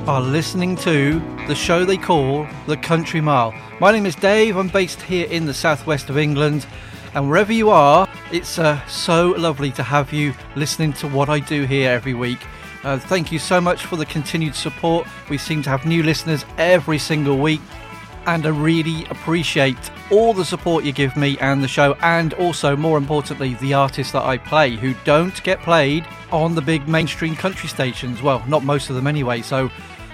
are 0.07 0.21
listening 0.21 0.75
to 0.75 1.19
the 1.47 1.55
show 1.55 1.83
they 1.83 1.97
call 1.97 2.47
The 2.67 2.77
Country 2.77 3.21
Mile. 3.21 3.55
My 3.79 3.91
name 3.91 4.05
is 4.05 4.13
Dave. 4.13 4.55
I'm 4.55 4.67
based 4.67 5.01
here 5.01 5.25
in 5.31 5.47
the 5.47 5.53
southwest 5.53 6.11
of 6.11 6.17
England. 6.17 6.67
And 7.15 7.27
wherever 7.27 7.51
you 7.51 7.71
are, 7.71 8.07
it's 8.31 8.59
uh, 8.59 8.85
so 8.85 9.29
lovely 9.31 9.71
to 9.71 9.81
have 9.81 10.13
you 10.13 10.35
listening 10.55 10.93
to 10.93 11.07
what 11.07 11.27
I 11.27 11.39
do 11.39 11.63
here 11.63 11.89
every 11.89 12.13
week. 12.13 12.37
Uh, 12.83 12.99
thank 12.99 13.31
you 13.31 13.39
so 13.39 13.59
much 13.59 13.87
for 13.87 13.95
the 13.95 14.05
continued 14.05 14.53
support. 14.53 15.07
We 15.27 15.39
seem 15.39 15.63
to 15.63 15.71
have 15.71 15.87
new 15.87 16.03
listeners 16.03 16.45
every 16.59 16.99
single 16.99 17.39
week. 17.39 17.61
And 18.25 18.45
I 18.45 18.49
really 18.49 19.05
appreciate 19.05 19.77
all 20.11 20.33
the 20.33 20.45
support 20.45 20.83
you 20.83 20.91
give 20.91 21.15
me 21.15 21.38
and 21.39 21.63
the 21.63 21.67
show, 21.67 21.95
and 22.01 22.33
also, 22.33 22.75
more 22.75 22.97
importantly, 22.97 23.53
the 23.55 23.73
artists 23.73 24.13
that 24.13 24.23
I 24.23 24.38
play 24.38 24.75
who 24.75 24.95
don't 25.03 25.43
get 25.43 25.59
played 25.61 26.05
on 26.31 26.55
the 26.55 26.61
big 26.61 26.88
mainstream 26.88 27.35
country 27.35 27.69
stations. 27.69 28.21
Well, 28.21 28.43
not 28.47 28.63
most 28.63 28.89
of 28.89 28.95
them 28.95 29.07
anyway, 29.07 29.41
so 29.41 29.69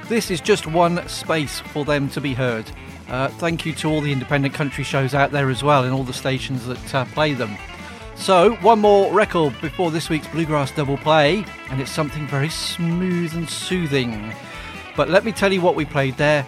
this 0.10 0.30
is 0.30 0.41
just 0.41 0.67
one 0.67 1.08
space 1.08 1.60
for 1.60 1.86
them 1.86 2.10
to 2.10 2.19
be 2.19 2.34
heard. 2.34 2.69
Uh, 3.08 3.30
thank 3.30 3.65
you 3.65 3.74
to 3.74 3.89
all 3.89 4.02
the 4.02 4.12
independent 4.12 4.54
country 4.54 4.84
shows 4.84 5.13
out 5.13 5.32
there 5.32 5.50
as 5.50 5.63
well, 5.63 5.84
and 5.84 5.93
all 5.93 6.04
the 6.04 6.13
stations 6.13 6.65
that 6.67 6.95
uh, 6.95 7.06
play 7.06 7.34
them. 7.34 7.58
So, 8.15 8.56
one 8.58 8.80
more 8.80 9.12
record 9.12 9.60
before 9.62 9.89
this 9.89 10.10
week's 10.10 10.28
Bluegrass 10.28 10.71
Double 10.71 10.97
Play, 10.97 11.45
and 11.69 11.82
it's 11.82 11.91
something 11.91 12.28
very 12.28 12.50
smooth 12.50 13.34
and 13.34 13.50
soothing. 13.50 14.34
But 14.95 15.10
let 15.10 15.24
me 15.24 15.32
tell 15.32 15.52
you 15.52 15.62
what 15.62 15.76
we 15.76 15.86
played 15.86 16.17
there 16.17 16.45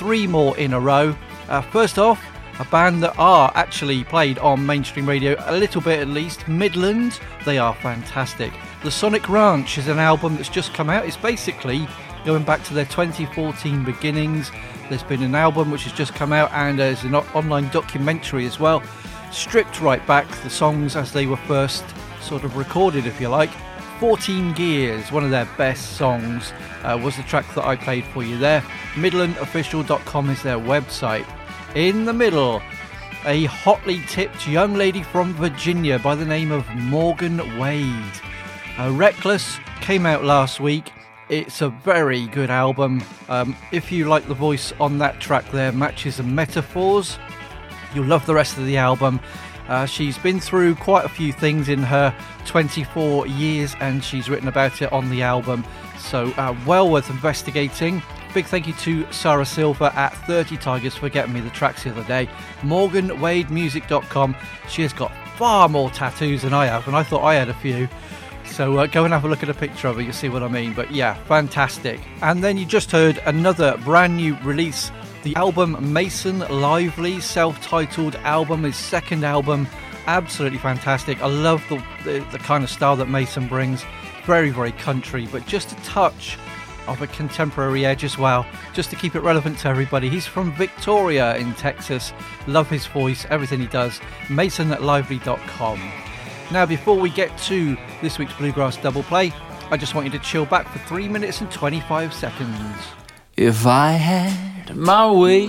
three 0.00 0.26
more 0.26 0.56
in 0.56 0.72
a 0.72 0.80
row. 0.80 1.14
Uh, 1.50 1.60
first 1.60 1.98
off, 1.98 2.24
a 2.58 2.64
band 2.64 3.02
that 3.02 3.14
are 3.18 3.52
actually 3.54 4.02
played 4.04 4.38
on 4.38 4.64
mainstream 4.64 5.06
radio 5.06 5.36
a 5.40 5.54
little 5.54 5.82
bit 5.82 6.00
at 6.00 6.08
least, 6.08 6.48
Midland. 6.48 7.20
They 7.44 7.58
are 7.58 7.74
fantastic. 7.74 8.50
The 8.82 8.90
Sonic 8.90 9.28
Ranch 9.28 9.76
is 9.76 9.88
an 9.88 9.98
album 9.98 10.36
that's 10.36 10.48
just 10.48 10.72
come 10.72 10.88
out. 10.88 11.04
It's 11.04 11.18
basically 11.18 11.86
going 12.24 12.44
back 12.44 12.64
to 12.64 12.72
their 12.72 12.86
2014 12.86 13.84
beginnings. 13.84 14.50
There's 14.88 15.02
been 15.02 15.22
an 15.22 15.34
album 15.34 15.70
which 15.70 15.84
has 15.84 15.92
just 15.92 16.14
come 16.14 16.32
out, 16.32 16.50
and 16.52 16.78
there's 16.78 17.04
an 17.04 17.14
online 17.14 17.68
documentary 17.68 18.46
as 18.46 18.58
well, 18.58 18.82
stripped 19.30 19.82
right 19.82 20.04
back 20.06 20.26
the 20.42 20.48
songs 20.48 20.96
as 20.96 21.12
they 21.12 21.26
were 21.26 21.36
first 21.36 21.84
sort 22.22 22.44
of 22.44 22.56
recorded, 22.56 23.04
if 23.04 23.20
you 23.20 23.28
like. 23.28 23.50
14 24.00 24.54
Gears, 24.54 25.12
one 25.12 25.24
of 25.24 25.30
their 25.30 25.46
best 25.58 25.98
songs, 25.98 26.54
uh, 26.84 26.98
was 27.04 27.18
the 27.18 27.22
track 27.24 27.44
that 27.54 27.66
I 27.66 27.76
played 27.76 28.06
for 28.06 28.24
you 28.24 28.38
there. 28.38 28.62
MidlandOfficial.com 28.94 30.30
is 30.30 30.42
their 30.42 30.56
website. 30.56 31.26
In 31.76 32.06
the 32.06 32.14
middle, 32.14 32.62
a 33.26 33.44
hotly 33.44 34.00
tipped 34.08 34.48
young 34.48 34.72
lady 34.72 35.02
from 35.02 35.34
Virginia 35.34 35.98
by 35.98 36.14
the 36.14 36.24
name 36.24 36.50
of 36.50 36.66
Morgan 36.70 37.58
Wade. 37.58 38.20
Uh, 38.78 38.90
Reckless 38.92 39.58
came 39.82 40.06
out 40.06 40.24
last 40.24 40.60
week. 40.60 40.90
It's 41.28 41.60
a 41.60 41.68
very 41.68 42.26
good 42.28 42.48
album. 42.48 43.04
Um, 43.28 43.54
if 43.70 43.92
you 43.92 44.06
like 44.06 44.26
the 44.26 44.34
voice 44.34 44.72
on 44.80 44.96
that 44.96 45.20
track 45.20 45.50
there, 45.50 45.72
Matches 45.72 46.18
and 46.18 46.34
Metaphors, 46.34 47.18
you'll 47.94 48.06
love 48.06 48.24
the 48.24 48.34
rest 48.34 48.56
of 48.56 48.64
the 48.64 48.78
album. 48.78 49.20
Uh, 49.70 49.86
she's 49.86 50.18
been 50.18 50.40
through 50.40 50.74
quite 50.74 51.04
a 51.04 51.08
few 51.08 51.32
things 51.32 51.68
in 51.68 51.78
her 51.78 52.14
24 52.44 53.28
years 53.28 53.76
and 53.78 54.02
she's 54.02 54.28
written 54.28 54.48
about 54.48 54.82
it 54.82 54.92
on 54.92 55.08
the 55.10 55.22
album. 55.22 55.64
So, 55.96 56.32
uh, 56.36 56.56
well 56.66 56.90
worth 56.90 57.08
investigating. 57.08 58.02
Big 58.34 58.46
thank 58.46 58.66
you 58.66 58.72
to 58.74 59.10
Sarah 59.12 59.46
Silver 59.46 59.92
at 59.94 60.10
30 60.26 60.56
Tigers 60.56 60.96
for 60.96 61.08
getting 61.08 61.32
me 61.32 61.40
the 61.40 61.50
tracks 61.50 61.84
the 61.84 61.90
other 61.90 62.04
day. 62.04 62.28
MorganWadeMusic.com. 62.62 64.36
She 64.68 64.82
has 64.82 64.92
got 64.92 65.12
far 65.36 65.68
more 65.68 65.88
tattoos 65.90 66.42
than 66.42 66.52
I 66.52 66.66
have, 66.66 66.86
and 66.88 66.96
I 66.96 67.04
thought 67.04 67.22
I 67.22 67.34
had 67.34 67.48
a 67.48 67.54
few. 67.54 67.88
So 68.44 68.78
uh, 68.78 68.86
go 68.86 69.04
and 69.04 69.14
have 69.14 69.24
a 69.24 69.28
look 69.28 69.44
at 69.44 69.48
a 69.48 69.54
picture 69.54 69.86
of 69.86 69.98
it, 69.98 70.02
you'll 70.02 70.12
see 70.12 70.28
what 70.28 70.42
I 70.42 70.48
mean. 70.48 70.74
But 70.74 70.90
yeah, 70.90 71.14
fantastic. 71.24 72.00
And 72.22 72.42
then 72.42 72.56
you 72.56 72.66
just 72.66 72.90
heard 72.90 73.18
another 73.24 73.76
brand 73.84 74.16
new 74.16 74.36
release 74.42 74.90
the 75.22 75.36
album 75.36 75.92
Mason 75.92 76.40
Lively, 76.40 77.20
self 77.20 77.60
titled 77.60 78.16
album, 78.16 78.64
his 78.64 78.76
second 78.76 79.24
album. 79.24 79.66
Absolutely 80.06 80.58
fantastic. 80.58 81.22
I 81.22 81.26
love 81.26 81.62
the, 81.68 81.76
the, 82.04 82.26
the 82.32 82.38
kind 82.38 82.64
of 82.64 82.70
style 82.70 82.96
that 82.96 83.08
Mason 83.08 83.46
brings. 83.46 83.84
Very, 84.24 84.50
very 84.50 84.72
country, 84.72 85.28
but 85.30 85.46
just 85.46 85.72
a 85.72 85.76
touch 85.82 86.38
of 86.86 87.02
a 87.02 87.06
contemporary 87.08 87.84
edge 87.84 88.04
as 88.04 88.18
well, 88.18 88.46
just 88.72 88.90
to 88.90 88.96
keep 88.96 89.14
it 89.14 89.20
relevant 89.20 89.58
to 89.58 89.68
everybody. 89.68 90.08
He's 90.08 90.26
from 90.26 90.52
Victoria 90.52 91.36
in 91.36 91.54
Texas. 91.54 92.12
Love 92.46 92.68
his 92.68 92.86
voice, 92.86 93.26
everything 93.30 93.60
he 93.60 93.66
does. 93.66 94.00
MasonLively.com. 94.26 95.92
Now, 96.50 96.66
before 96.66 96.98
we 96.98 97.10
get 97.10 97.36
to 97.38 97.76
this 98.02 98.18
week's 98.18 98.34
Bluegrass 98.34 98.76
Double 98.78 99.04
Play, 99.04 99.32
I 99.70 99.76
just 99.76 99.94
want 99.94 100.06
you 100.06 100.10
to 100.12 100.18
chill 100.18 100.46
back 100.46 100.68
for 100.68 100.80
3 100.80 101.08
minutes 101.08 101.40
and 101.40 101.50
25 101.50 102.12
seconds. 102.12 102.76
If 103.36 103.66
I 103.66 103.92
had 103.92 104.49
my 104.76 105.10
way, 105.10 105.48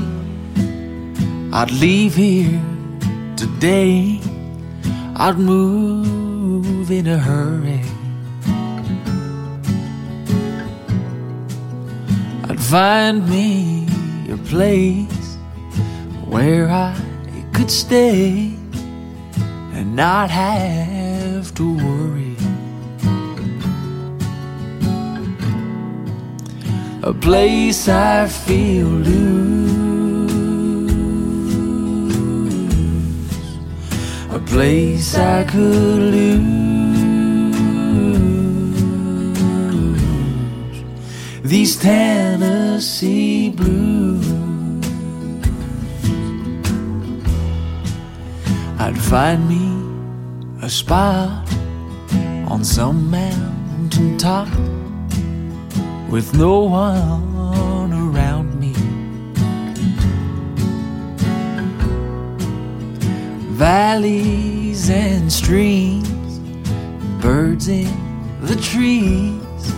I'd 1.54 1.72
leave 1.72 2.16
here 2.16 2.62
today. 3.36 4.20
I'd 5.16 5.38
move 5.38 6.90
in 6.90 7.08
a 7.08 7.18
hurry. 7.18 7.82
I'd 12.50 12.60
find 12.60 13.30
me 13.30 13.88
a 14.32 14.38
place 14.38 15.38
where 16.26 16.70
I 16.70 16.96
could 17.54 17.70
stay 17.70 18.56
and 19.74 19.96
not 19.96 20.30
have 20.32 21.54
to 21.56 21.76
worry. 21.76 22.01
A 27.04 27.12
place 27.12 27.90
I 27.90 28.28
feel 28.28 28.86
loose, 28.86 30.32
a 34.30 34.40
place 34.46 35.16
I 35.16 35.44
could 35.46 36.14
lose. 36.14 36.62
These 41.42 41.78
Tennessee 41.78 43.50
blues. 43.50 44.28
I'd 48.78 48.96
find 49.10 49.50
me 49.50 49.66
a 50.62 50.70
spot 50.70 51.50
on 52.48 52.64
some 52.64 53.10
mountain 53.10 54.20
top 54.20 54.48
with 56.12 56.34
no 56.34 56.64
one 56.64 57.94
around 57.94 58.60
me. 58.60 58.74
Valleys 63.56 64.90
and 64.90 65.32
streams, 65.32 66.40
birds 67.22 67.70
in 67.70 67.94
the 68.42 68.58
trees, 68.58 69.74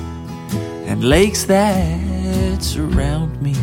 and 0.88 1.04
lakes 1.04 1.44
that 1.44 2.64
surround 2.64 3.40
me. 3.40 3.56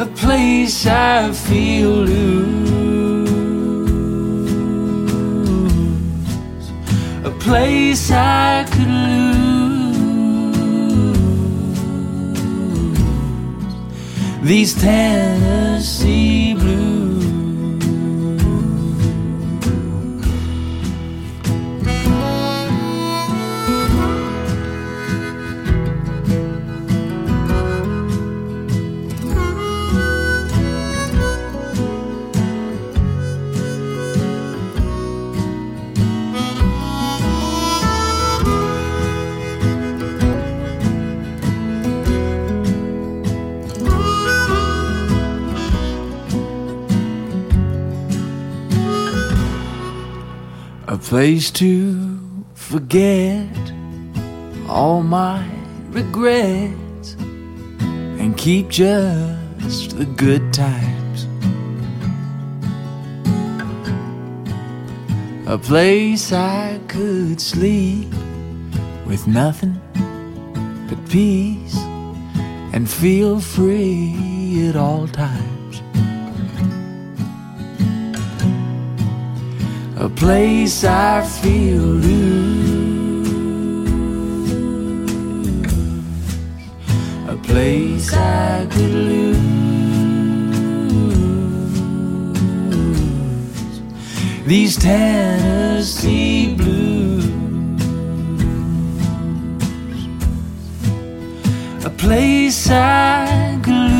A 0.00 0.06
place 0.06 0.86
I 0.86 1.30
feel 1.32 1.90
loose, 1.90 2.87
place 7.48 8.10
I 8.10 8.66
could 8.70 8.86
lose. 8.86 9.56
These 14.42 14.74
Tennessee 14.74 16.52
blues. 16.52 16.97
Place 51.08 51.50
to 51.50 52.20
forget 52.52 53.48
all 54.68 55.02
my 55.02 55.42
regrets 55.88 57.14
and 58.20 58.36
keep 58.36 58.68
just 58.68 59.96
the 59.96 60.04
good 60.04 60.52
times. 60.52 61.26
A 65.46 65.56
place 65.56 66.30
I 66.30 66.78
could 66.88 67.40
sleep 67.40 68.12
with 69.06 69.26
nothing 69.26 69.80
but 70.90 70.98
peace 71.08 71.78
and 72.74 72.86
feel 72.86 73.40
free 73.40 74.68
at 74.68 74.76
all 74.76 75.08
times. 75.08 75.47
Place 80.18 80.82
I 80.82 81.22
feel 81.22 81.80
loose, 81.80 83.28
a 87.28 87.36
place 87.36 88.12
I 88.12 88.66
could 88.68 88.90
lose. 88.90 89.38
These 94.44 94.76
Tennessee 94.76 96.54
blues, 96.56 97.26
a 101.84 101.90
place 101.90 102.68
I 102.70 103.60
could 103.62 103.72
lose. 103.72 103.97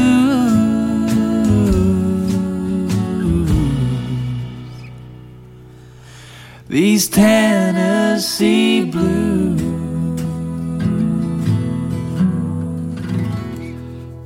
These 6.69 7.09
Tennessee 7.09 8.85
blues. 8.85 9.63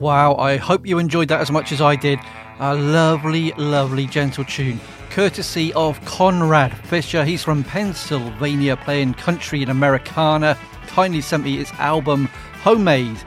Wow, 0.00 0.34
I 0.34 0.56
hope 0.56 0.84
you 0.84 0.98
enjoyed 0.98 1.28
that 1.28 1.40
as 1.40 1.52
much 1.52 1.70
as 1.70 1.80
I 1.80 1.94
did. 1.94 2.18
A 2.58 2.74
lovely, 2.74 3.52
lovely, 3.52 4.06
gentle 4.06 4.44
tune. 4.44 4.80
Courtesy 5.10 5.72
of 5.74 6.04
Conrad 6.04 6.76
Fisher. 6.78 7.24
He's 7.24 7.44
from 7.44 7.62
Pennsylvania, 7.62 8.76
playing 8.76 9.14
country 9.14 9.62
and 9.62 9.70
Americana. 9.70 10.58
Kindly 10.88 11.20
sent 11.20 11.44
me 11.44 11.58
his 11.58 11.70
album 11.78 12.24
Homemade 12.64 13.18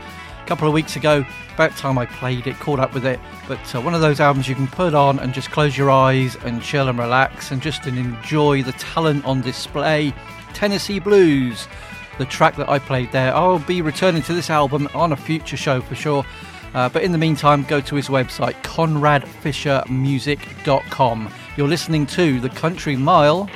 a 0.44 0.46
couple 0.46 0.68
of 0.68 0.74
weeks 0.74 0.98
ago. 0.98 1.26
About 1.56 1.76
time 1.78 1.98
I 1.98 2.06
played 2.06 2.46
it, 2.48 2.60
caught 2.60 2.80
up 2.80 2.94
with 2.94 3.06
it. 3.06 3.22
But 3.48 3.74
uh, 3.74 3.80
one 3.80 3.96
of 3.96 4.02
those 4.02 4.20
albums 4.20 4.50
you 4.50 4.56
can 4.56 4.68
put 4.68 4.94
on 4.94 5.20
and 5.20 5.34
just 5.34 5.52
close 5.52 5.78
your 5.78 5.90
eyes 5.90 6.36
and 6.44 6.62
chill 6.62 6.90
and 6.90 7.00
relax 7.00 7.52
and 7.52 7.62
just 7.62 7.88
enjoy 7.88 8.62
the 8.62 8.74
talent 8.74 9.24
on 9.24 9.40
display. 9.40 10.14
Tennessee 10.54 11.00
Blues, 11.00 11.70
the 12.18 12.26
track 12.26 12.58
that 12.58 12.68
I 12.68 12.78
played 12.78 13.10
there. 13.14 13.34
I'll 13.34 13.60
be 13.60 13.82
returning 13.82 14.22
to 14.24 14.34
this 14.34 14.50
album 14.50 14.90
on 14.94 15.14
a 15.14 15.16
future 15.16 15.56
show 15.56 15.80
for 15.80 15.96
sure. 15.96 16.26
Uh, 16.74 16.90
but 16.90 17.04
in 17.04 17.14
the 17.14 17.18
meantime, 17.18 17.64
go 17.64 17.80
to 17.80 17.96
his 17.96 18.10
website, 18.10 18.62
conradfishermusic.com. 18.64 21.34
You're 21.56 21.70
listening 21.70 22.06
to 22.08 22.42
The 22.42 22.50
Country 22.50 22.98
Mile. 22.98 23.50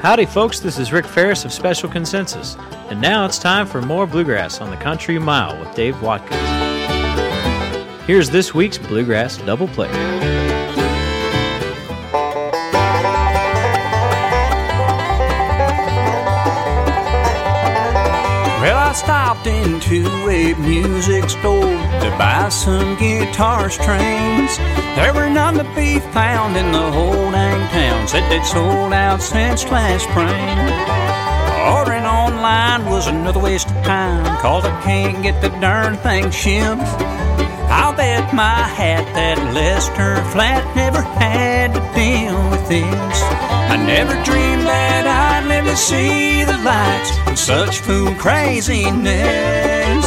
Howdy, 0.00 0.24
folks. 0.24 0.60
This 0.60 0.78
is 0.78 0.94
Rick 0.94 1.04
Faris 1.04 1.44
of 1.44 1.52
Special 1.52 1.86
Consensus. 1.86 2.56
And 2.88 3.02
now 3.02 3.26
it's 3.26 3.38
time 3.38 3.66
for 3.66 3.82
more 3.82 4.06
Bluegrass 4.06 4.62
on 4.62 4.70
the 4.70 4.76
Country 4.78 5.18
Mile 5.18 5.60
with 5.60 5.74
Dave 5.74 6.00
Watkins. 6.00 6.40
Here's 8.06 8.30
this 8.30 8.54
week's 8.54 8.78
Bluegrass 8.78 9.36
Double 9.36 9.68
Play. 9.68 9.90
Stopped 19.30 19.46
into 19.46 20.02
a 20.28 20.54
music 20.54 21.30
store 21.30 21.62
to 21.62 22.14
buy 22.18 22.48
some 22.48 22.96
guitar 22.98 23.70
strings. 23.70 24.56
There 24.96 25.14
were 25.14 25.30
none 25.30 25.54
to 25.54 25.62
be 25.76 26.00
found 26.00 26.56
in 26.56 26.72
the 26.72 26.90
whole 26.90 27.30
dang 27.30 27.68
town. 27.68 28.08
Said 28.08 28.28
they'd 28.28 28.44
sold 28.44 28.92
out 28.92 29.22
since 29.22 29.64
last 29.70 30.02
spring. 30.10 30.34
Ordering 31.76 32.06
online 32.06 32.90
was 32.90 33.06
another 33.06 33.38
waste 33.38 33.70
of 33.70 33.84
time, 33.84 34.24
cause 34.40 34.64
I 34.64 34.82
can't 34.82 35.22
get 35.22 35.40
the 35.40 35.50
darn 35.60 35.96
thing 35.98 36.32
shipped. 36.32 36.82
I'll 37.70 37.94
bet 37.94 38.34
my 38.34 38.64
hat 38.66 39.06
that 39.14 39.38
Lester 39.54 40.16
Flatt 40.32 40.74
never 40.74 41.02
had 41.02 41.74
to 41.74 41.80
deal 41.94 42.34
with 42.50 42.68
this. 42.68 43.22
I 43.70 43.76
never 43.76 44.14
dreamed 44.24 44.66
that 44.66 45.06
I'd 45.06 45.29
to 45.64 45.76
see 45.76 46.44
the 46.44 46.56
lights 46.58 47.10
of 47.26 47.38
such 47.38 47.80
fool 47.80 48.14
craziness. 48.14 50.06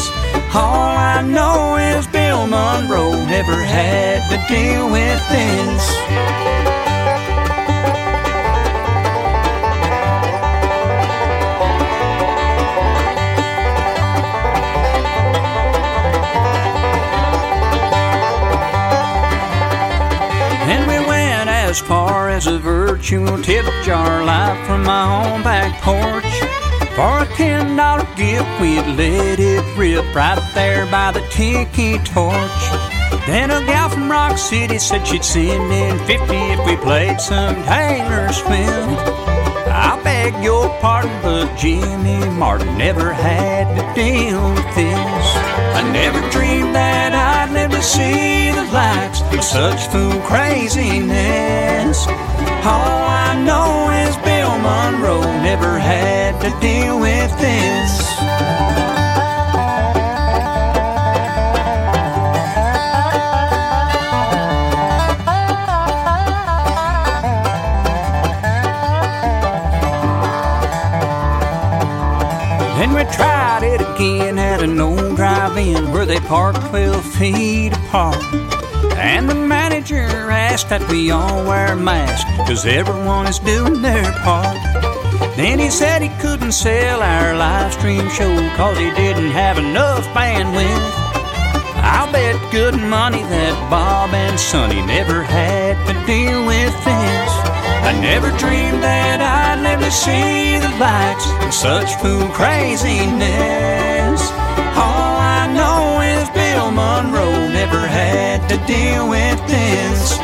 All 0.54 0.98
I 0.98 1.22
know 1.22 1.78
is 1.78 2.08
Bill 2.08 2.48
Monroe 2.48 3.12
never 3.26 3.62
had 3.62 4.30
to 4.30 4.38
deal 4.54 4.90
with 4.92 5.22
this. 5.30 6.83
As 22.46 22.54
a 22.56 22.60
virtual 22.60 23.42
tip 23.42 23.66
jar 23.86 24.26
live 24.26 24.66
from 24.68 24.84
my 24.84 25.34
own 25.34 25.42
back 25.44 25.82
porch. 25.82 26.26
For 26.94 27.24
a 27.24 27.38
ten 27.38 27.78
dollar 27.78 28.06
gift, 28.16 28.48
we'd 28.60 28.86
let 28.98 29.40
it 29.40 29.78
rip 29.78 30.14
right 30.14 30.42
there 30.54 30.86
by 30.88 31.12
the 31.12 31.22
tiki 31.30 32.00
torch. 32.00 32.64
Then 33.28 33.50
a 33.50 33.66
gal 33.66 33.90
from 33.90 34.12
Rock 34.12 34.38
City 34.38 34.78
said 34.78 35.08
she'd 35.08 35.24
send 35.24 35.72
in 35.72 35.98
fifty 36.06 36.36
if 36.36 36.66
we 36.66 36.76
played 36.76 37.22
some 37.22 37.56
Taylor 37.64 38.32
Swift. 38.34 39.43
Beg 40.24 40.42
your 40.42 40.70
pardon, 40.80 41.12
but 41.22 41.54
Jimmy 41.58 42.16
Martin 42.40 42.78
never 42.78 43.12
had 43.12 43.68
to 43.76 43.84
deal 43.94 44.40
with 44.54 44.74
this. 44.74 45.26
I 45.76 45.82
never 45.92 46.22
dreamed 46.32 46.74
that 46.74 47.12
I'd 47.12 47.52
never 47.52 47.82
see 47.82 48.50
the 48.56 48.64
likes 48.72 49.20
of 49.36 49.44
such 49.44 49.92
fool 49.92 50.18
craziness. 50.22 52.08
All 52.64 53.04
I 53.04 53.36
know 53.44 53.92
is 54.08 54.16
Bill 54.24 54.58
Monroe 54.60 55.24
never 55.44 55.78
had 55.78 56.40
to 56.40 56.58
deal 56.62 57.02
with 57.02 57.38
this. 57.38 58.93
Again 73.96 74.40
at 74.40 74.64
an 74.64 74.80
old 74.80 75.16
drive-in 75.16 75.92
where 75.92 76.06
they 76.06 76.20
parked 76.22 76.60
12 76.70 77.06
feet 77.14 77.74
apart. 77.74 78.18
And 78.98 79.30
the 79.30 79.36
manager 79.36 80.06
asked 80.32 80.70
that 80.70 80.88
we 80.90 81.12
all 81.12 81.44
wear 81.46 81.76
masks, 81.76 82.30
cause 82.48 82.66
everyone 82.66 83.28
is 83.28 83.40
doing 83.40 83.82
their 83.82 84.12
part. 84.24 84.58
Then 85.36 85.60
he 85.60 85.70
said 85.70 86.02
he 86.02 86.10
couldn't 86.22 86.54
sell 86.54 87.02
our 87.02 87.36
live 87.36 87.74
stream 87.74 88.10
show 88.10 88.36
cause 88.56 88.78
he 88.78 88.90
didn't 88.92 89.32
have 89.32 89.58
enough 89.58 90.06
bandwidth. 90.08 91.03
I'll 91.84 92.10
bet 92.14 92.40
good 92.50 92.76
money 92.80 93.22
that 93.24 93.56
Bob 93.70 94.14
and 94.14 94.40
Sonny 94.40 94.82
never 94.82 95.22
had 95.22 95.76
to 95.84 95.94
deal 96.08 96.46
with 96.48 96.72
this. 96.88 97.30
I 97.84 97.92
never 98.00 98.32
dreamed 98.40 98.82
that 98.82 99.20
I'd 99.20 99.60
live 99.62 99.82
to 99.84 99.92
see 99.92 100.64
the 100.64 100.72
likes 100.80 101.28
of 101.44 101.54
such 101.54 102.00
fool 102.00 102.32
craziness. 102.32 104.22
All 104.80 105.20
I 105.20 105.52
know 105.52 106.00
is 106.00 106.24
Bill 106.32 106.72
Monroe 106.72 107.52
never 107.52 107.84
had 107.84 108.48
to 108.48 108.56
deal 108.64 109.10
with 109.10 109.40
this. 109.52 110.16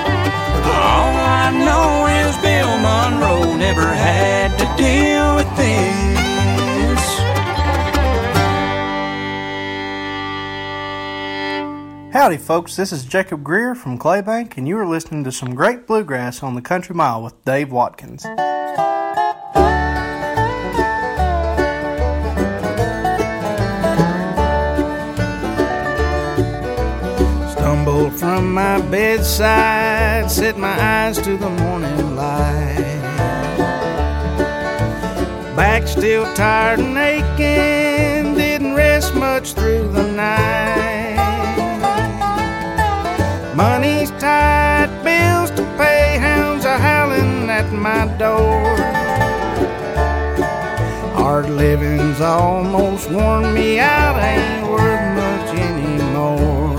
All 0.63 1.11
I 1.11 1.51
know 1.51 2.07
is 2.23 2.31
Bill 2.39 2.71
Monroe 2.79 3.57
never 3.57 3.91
had 3.91 4.55
to 4.59 4.65
deal 4.79 5.35
with 5.35 5.51
this. 5.57 6.28
Howdy, 12.11 12.37
folks. 12.37 12.75
This 12.75 12.91
is 12.91 13.05
Jacob 13.05 13.43
Greer 13.43 13.75
from 13.75 13.99
Claybank, 13.99 14.57
and 14.57 14.67
you 14.67 14.75
are 14.79 14.87
listening 14.87 15.23
to 15.25 15.31
some 15.31 15.53
great 15.53 15.85
bluegrass 15.85 16.41
on 16.41 16.55
the 16.55 16.61
Country 16.61 16.95
Mile 16.95 17.21
with 17.21 17.45
Dave 17.45 17.71
Watkins. 17.71 18.23
Stumbled 27.53 28.13
from 28.15 28.55
my 28.55 28.81
bedside, 28.89 30.31
set 30.31 30.57
my 30.57 30.81
eyes 30.81 31.19
to 31.21 31.37
the 31.37 31.49
morning 31.51 32.15
light. 32.15 33.03
Back 35.55 35.87
still 35.87 36.25
tired 36.33 36.79
and 36.79 36.97
aching, 36.97 38.33
didn't 38.33 38.73
rest 38.73 39.13
much 39.13 39.53
through 39.53 39.89
the 39.89 40.11
night. 40.11 40.38
Almost 52.21 53.09
worn 53.09 53.53
me 53.53 53.79
out, 53.79 54.17
ain't 54.17 54.67
worth 54.69 55.15
much 55.15 55.57
anymore. 55.57 56.75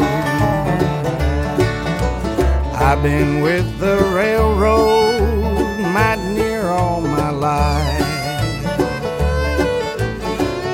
I've 2.75 3.03
been 3.03 3.41
with 3.41 3.79
the 3.79 3.97
railroad 4.15 5.81
mighty 5.95 6.35
near 6.35 6.67
all 6.69 7.01
my 7.01 7.31
life. 7.31 8.01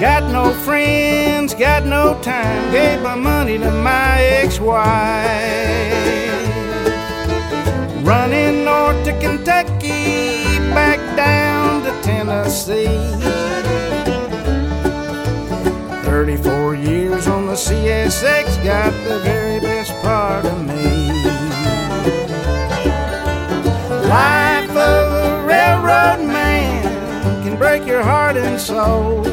Got 0.01 0.31
no 0.33 0.53
friends, 0.53 1.55
got 1.55 1.87
no 1.87 2.21
time, 2.23 2.73
gave 2.73 3.01
my 3.03 3.15
money 3.15 3.59
to 3.59 3.71
my 3.71 4.21
ex-wife. 4.21 4.87
Running 8.05 8.65
north 8.65 9.05
to 9.05 9.13
Kentucky, 9.21 10.59
back 10.75 10.99
down 11.17 11.83
to 11.85 11.93
Tennessee. 12.03 13.46
34 16.17 16.75
years 16.77 17.27
on 17.27 17.45
the 17.45 17.53
CSX 17.53 18.65
got 18.65 18.91
the 19.05 19.19
very 19.19 19.61
best 19.61 19.93
part 20.01 20.47
of 20.47 20.67
me. 20.67 21.13
Life 24.09 24.71
of 24.71 25.13
a 25.13 25.45
railroad 25.47 26.27
man 26.27 27.45
can 27.45 27.59
break 27.59 27.87
your 27.87 28.03
heart 28.03 28.39
and 28.39 28.59
soul. 28.59 29.25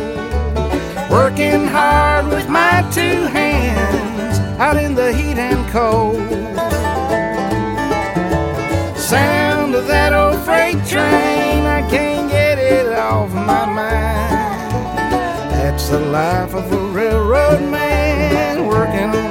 Working 1.09 1.67
hard 1.67 2.27
with 2.27 2.49
my 2.49 2.85
two 2.91 3.27
hands 3.31 4.39
out 4.59 4.75
in 4.75 4.93
the 4.93 5.13
heat 5.13 5.37
and 5.37 5.65
cold. 5.71 6.19
Sound 8.97 9.73
of 9.73 9.87
that 9.87 10.11
old 10.11 10.37
freight 10.43 10.85
train, 10.85 11.63
I 11.63 11.87
can't 11.89 12.29
get 12.29 12.59
it 12.59 12.91
off 12.91 13.31
my 13.31 13.65
mind. 13.65 14.22
That's 15.73 15.89
the 15.89 15.99
life 15.99 16.53
of 16.53 16.71
a 16.71 16.77
railroad 16.89 17.59
man 17.71 18.67
working 18.67 19.22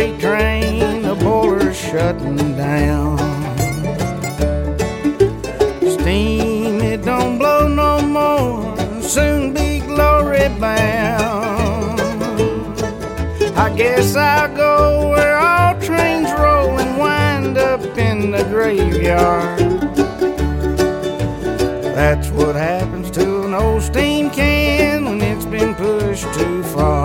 freight 0.00 0.18
train, 0.18 1.02
the 1.02 1.14
boiler's 1.14 1.78
shutting 1.78 2.56
down. 2.56 3.18
Steam, 5.98 6.80
it 6.80 7.04
don't 7.04 7.38
blow 7.38 7.68
no 7.68 8.00
more, 8.00 9.02
soon 9.02 9.52
be 9.52 9.80
glory 9.80 10.48
bound. 10.58 12.00
I 13.58 13.74
guess 13.76 14.16
I'll 14.16 14.56
go 14.56 15.10
where 15.10 15.36
all 15.36 15.78
trains 15.82 16.30
roll 16.32 16.78
and 16.78 16.98
wind 16.98 17.58
up 17.58 17.82
in 17.98 18.30
the 18.30 18.44
graveyard. 18.44 19.58
That's 21.94 22.30
what 22.30 22.54
happens 22.54 23.10
to 23.10 23.42
an 23.44 23.52
old 23.52 23.82
steam 23.82 24.30
can 24.30 25.04
when 25.04 25.20
it's 25.20 25.44
been 25.44 25.74
pushed 25.74 26.32
too 26.32 26.62
far. 26.62 26.99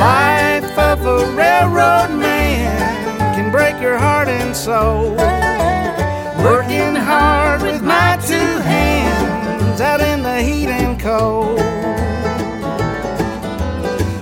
Life 0.00 0.78
of 0.78 1.04
a 1.04 1.18
railroad 1.36 2.10
man 2.18 3.34
can 3.34 3.52
break 3.52 3.78
your 3.82 3.98
heart 3.98 4.28
and 4.28 4.56
soul. 4.56 5.10
Working 6.42 6.94
hard 6.94 7.60
with 7.60 7.82
my 7.82 8.16
two 8.26 8.52
hands 8.74 9.78
out 9.82 10.00
in 10.00 10.22
the 10.22 10.40
heat 10.40 10.68
and 10.68 10.98
cold. 10.98 11.58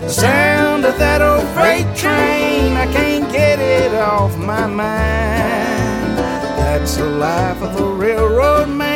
The 0.01 0.09
sound 0.09 0.85
of 0.85 0.99
that 0.99 1.21
old 1.23 1.47
freight 1.55 1.89
train, 1.97 2.77
I 2.77 2.87
can't 2.93 3.31
get 3.31 3.61
it 3.61 3.95
off 3.95 4.37
my 4.37 4.67
mind. 4.67 6.19
That's 6.59 6.97
the 6.97 7.05
life 7.05 7.63
of 7.63 7.81
a 7.81 7.93
railroad 7.93 8.69
man 8.69 8.88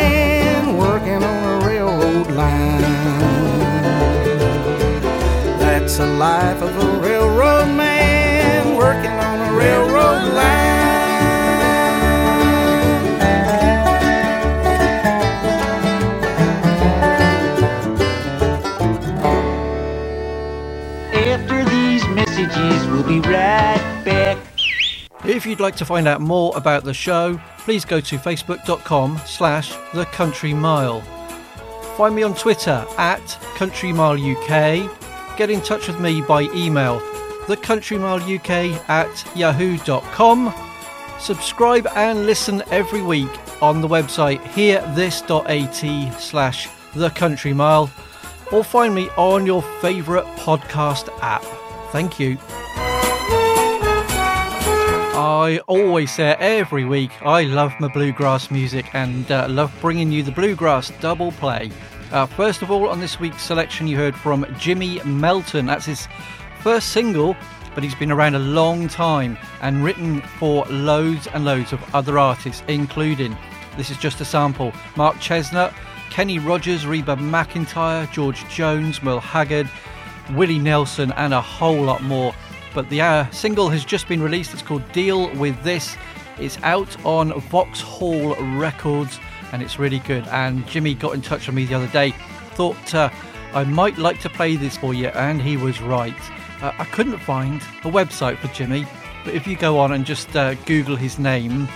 the 6.03 6.09
life 6.14 6.61
of 6.61 6.76
a 6.76 7.00
railroad 7.00 7.66
man 7.76 8.76
working 8.76 9.12
on 9.12 9.40
a 9.40 9.53
railroad 9.57 10.34
line. 10.34 10.72
After 21.14 21.64
these 21.70 22.05
messages, 22.09 22.88
we'll 22.88 23.05
be 23.05 23.20
right 23.20 24.03
back. 24.05 24.38
If 25.24 25.46
you'd 25.46 25.61
like 25.61 25.76
to 25.76 25.84
find 25.84 26.09
out 26.09 26.20
more 26.20 26.53
about 26.57 26.82
the 26.82 26.94
show, 26.94 27.40
please 27.59 27.84
go 27.84 28.00
to 28.00 28.18
facebook.com 28.18 29.20
slash 29.24 29.72
the 29.94 30.07
country 30.07 30.53
mile. 30.53 31.00
Find 31.96 32.16
me 32.16 32.24
on 32.24 32.34
Twitter 32.34 32.84
at 32.98 33.38
Country 33.55 33.92
Mile 33.92 34.18
UK. 34.20 35.01
Get 35.37 35.51
in 35.51 35.61
touch 35.61 35.89
with 35.89 35.99
me 35.99 36.20
by 36.20 36.43
email, 36.55 37.01
thecountrymileuk 37.47 38.89
at 38.89 39.37
yahoo.com. 39.37 40.55
Subscribe 41.18 41.87
and 41.95 42.26
listen 42.26 42.62
every 42.70 43.03
week 43.03 43.30
on 43.62 43.80
the 43.80 43.89
website 43.89 44.41
hearthis.at 44.41 46.20
slash 46.20 46.68
the 46.95 47.11
country 47.11 47.53
mile 47.53 47.91
or 48.51 48.62
find 48.62 48.95
me 48.95 49.09
on 49.16 49.47
your 49.47 49.62
favourite 49.80 50.26
podcast 50.37 51.09
app. 51.22 51.45
Thank 51.93 52.20
you. 52.20 52.39
I 55.14 55.61
always 55.66 56.11
say 56.12 56.37
every 56.39 56.85
week, 56.85 57.11
I 57.22 57.45
love 57.45 57.72
my 57.80 57.89
bluegrass 57.89 58.51
music 58.51 58.95
and 58.95 59.30
uh, 59.30 59.47
love 59.49 59.72
bringing 59.80 60.11
you 60.11 60.22
the 60.22 60.33
bluegrass 60.33 60.91
double 61.01 61.33
play. 61.33 61.70
Uh, 62.12 62.26
first 62.26 62.60
of 62.60 62.70
all, 62.70 62.90
on 62.90 63.00
this 63.00 63.18
week's 63.18 63.42
selection, 63.42 63.86
you 63.86 63.96
heard 63.96 64.14
from 64.14 64.44
Jimmy 64.58 65.00
Melton. 65.02 65.64
That's 65.64 65.86
his 65.86 66.08
first 66.60 66.90
single, 66.90 67.34
but 67.74 67.82
he's 67.82 67.94
been 67.94 68.12
around 68.12 68.34
a 68.34 68.38
long 68.38 68.86
time 68.86 69.38
and 69.62 69.82
written 69.82 70.20
for 70.20 70.66
loads 70.66 71.26
and 71.28 71.46
loads 71.46 71.72
of 71.72 71.82
other 71.94 72.18
artists, 72.18 72.62
including 72.68 73.34
this 73.78 73.88
is 73.88 73.96
just 73.96 74.20
a 74.20 74.26
sample 74.26 74.74
Mark 74.94 75.16
Chesnutt, 75.16 75.72
Kenny 76.10 76.38
Rogers, 76.38 76.86
Reba 76.86 77.16
McEntire, 77.16 78.12
George 78.12 78.46
Jones, 78.50 79.02
Merle 79.02 79.20
Haggard, 79.20 79.70
Willie 80.32 80.58
Nelson, 80.58 81.12
and 81.12 81.32
a 81.32 81.40
whole 81.40 81.82
lot 81.82 82.02
more. 82.02 82.34
But 82.74 82.90
the 82.90 83.00
uh, 83.00 83.30
single 83.30 83.70
has 83.70 83.86
just 83.86 84.06
been 84.06 84.22
released. 84.22 84.52
It's 84.52 84.60
called 84.60 84.90
Deal 84.92 85.34
with 85.36 85.62
This. 85.62 85.96
It's 86.38 86.58
out 86.62 86.94
on 87.06 87.32
Vauxhall 87.40 88.34
Records 88.58 89.18
and 89.53 89.62
it's 89.62 89.78
really 89.78 90.00
good. 90.00 90.26
And 90.28 90.66
Jimmy 90.66 90.94
got 90.94 91.14
in 91.14 91.22
touch 91.22 91.46
with 91.46 91.55
me 91.55 91.64
the 91.64 91.74
other 91.74 91.88
day, 91.88 92.11
thought 92.55 92.94
uh, 92.94 93.11
I 93.55 93.64
might 93.64 93.98
like 93.98 94.20
to 94.20 94.28
play 94.28 94.57
this 94.57 94.76
for 94.76 94.94
you, 94.94 95.09
and 95.09 95.40
he 95.40 95.57
was 95.57 95.80
right. 95.80 96.14
Uh, 96.62 96.72
I 96.78 96.84
couldn't 96.86 97.18
find 97.18 97.57
a 97.84 97.90
website 97.90 98.38
for 98.38 98.48
Jimmy, 98.48 98.86
but 99.24 99.34
if 99.34 99.46
you 99.46 99.57
go 99.57 99.78
on 99.78 99.92
and 99.92 100.07
just 100.07 100.34
uh, 100.34 100.55
Google 100.64 100.96
his 100.96 101.18
name, 101.18 101.68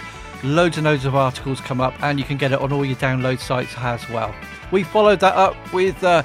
loads 0.43 0.77
and 0.77 0.85
loads 0.87 1.05
of 1.05 1.15
articles 1.15 1.61
come 1.61 1.81
up, 1.81 1.95
and 2.03 2.19
you 2.19 2.25
can 2.25 2.37
get 2.37 2.53
it 2.53 2.61
on 2.61 2.73
all 2.73 2.85
your 2.85 2.97
download 2.97 3.39
sites 3.39 3.75
as 3.79 4.09
well. 4.09 4.35
We 4.71 4.83
followed 4.85 5.21
that 5.21 5.35
up 5.35 5.57
with 5.73 6.03
uh, 6.03 6.23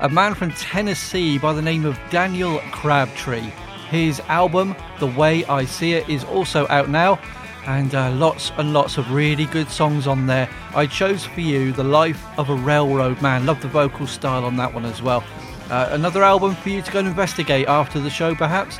a 0.00 0.08
man 0.08 0.34
from 0.34 0.50
Tennessee 0.52 1.38
by 1.38 1.52
the 1.52 1.62
name 1.62 1.84
of 1.84 1.98
Daniel 2.10 2.58
Crabtree. 2.72 3.50
His 3.88 4.20
album, 4.28 4.76
The 4.98 5.06
Way 5.06 5.44
I 5.46 5.64
See 5.64 5.94
It, 5.94 6.08
is 6.08 6.24
also 6.24 6.66
out 6.68 6.88
now, 6.88 7.18
and 7.66 7.94
uh, 7.94 8.10
lots 8.12 8.52
and 8.56 8.72
lots 8.72 8.98
of 8.98 9.10
really 9.10 9.46
good 9.46 9.68
songs 9.68 10.06
on 10.06 10.26
there. 10.26 10.48
I 10.74 10.86
chose 10.86 11.24
for 11.24 11.40
you 11.40 11.72
The 11.72 11.84
Life 11.84 12.24
of 12.38 12.50
a 12.50 12.54
Railroad 12.54 13.20
Man. 13.22 13.46
Love 13.46 13.60
the 13.62 13.68
vocal 13.68 14.06
style 14.06 14.44
on 14.44 14.56
that 14.56 14.72
one 14.72 14.84
as 14.84 15.02
well. 15.02 15.24
Uh, 15.70 15.88
another 15.92 16.22
album 16.22 16.54
for 16.56 16.68
you 16.68 16.82
to 16.82 16.90
go 16.90 16.98
and 16.98 17.08
investigate 17.08 17.68
after 17.68 18.00
the 18.00 18.10
show, 18.10 18.34
perhaps. 18.34 18.78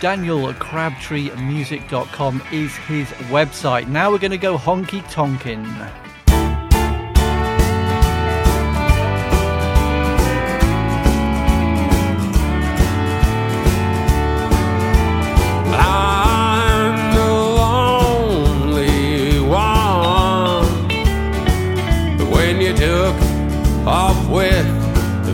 Daniel 0.00 0.40
DanielCrabtreemusic.com 0.52 2.42
is 2.52 2.76
his 2.76 3.08
website. 3.30 3.88
Now 3.88 4.10
we're 4.10 4.18
going 4.18 4.30
to 4.30 4.38
go 4.38 4.58
honky 4.58 5.02
tonkin'. 5.10 5.64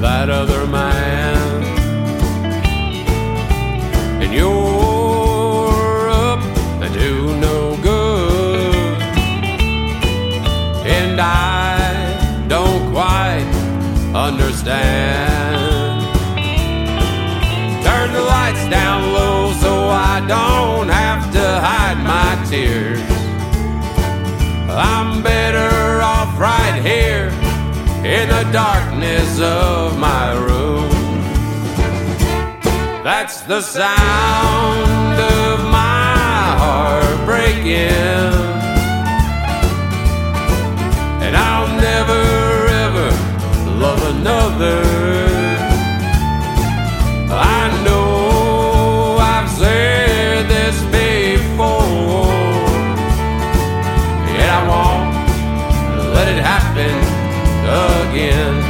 That 0.03 0.29
other 0.31 0.67
man, 0.67 1.63
and 4.21 4.35
you're 4.35 6.11
up 6.11 6.41
to 6.93 7.37
no 7.39 7.77
good, 7.81 9.01
and 10.85 11.21
I 11.21 12.47
don't 12.49 12.91
quite 12.91 13.47
understand. 14.13 16.03
Turn 17.85 18.13
the 18.13 18.23
lights 18.23 18.69
down 18.69 19.13
low 19.13 19.53
so 19.53 19.89
I 19.89 20.19
don't 20.27 20.89
have 20.89 21.33
to 21.33 21.61
hide 21.61 22.03
my 22.03 22.45
tears. 22.51 23.12
in 28.23 28.29
the 28.29 28.53
darkness 28.53 29.41
of 29.41 29.99
my 29.99 30.33
room. 30.47 30.91
That's 33.03 33.41
the 33.41 33.61
sound 33.61 35.19
of 35.19 35.65
my 35.65 36.45
heart 36.63 37.17
breaking. 37.27 38.33
And 41.25 41.35
I'll 41.37 41.73
never 41.89 42.23
ever 42.85 43.09
love 43.85 44.01
another. 44.15 44.83
I 47.59 47.63
know 47.85 49.17
I've 49.19 49.51
said 49.51 50.49
this 50.55 50.77
before. 51.01 52.31
Yet 54.37 54.51
I 54.59 54.63
won't 54.71 56.15
let 56.15 56.29
it 56.29 56.41
happen 56.41 57.02
again. 57.73 58.62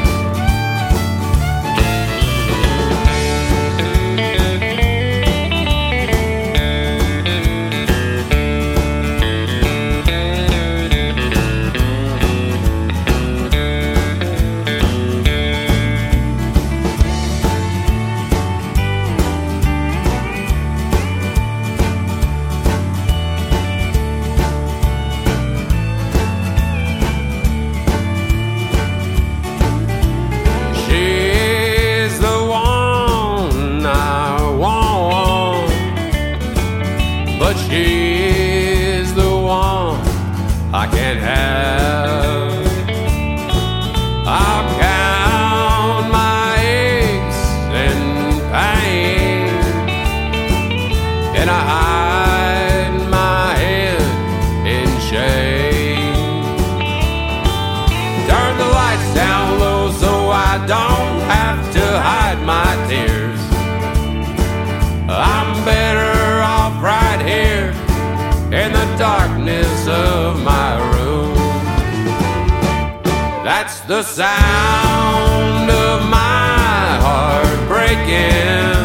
That's 73.55 73.81
the 73.81 74.03
sound 74.03 75.71
of 75.71 76.09
my 76.09 76.97
heart 77.05 77.59
breaking. 77.69 78.81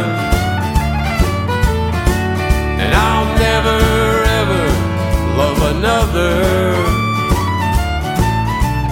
And 2.83 2.91
I'll 2.93 3.31
never 3.47 3.79
ever 4.41 4.63
love 5.39 5.59
another. 5.73 6.35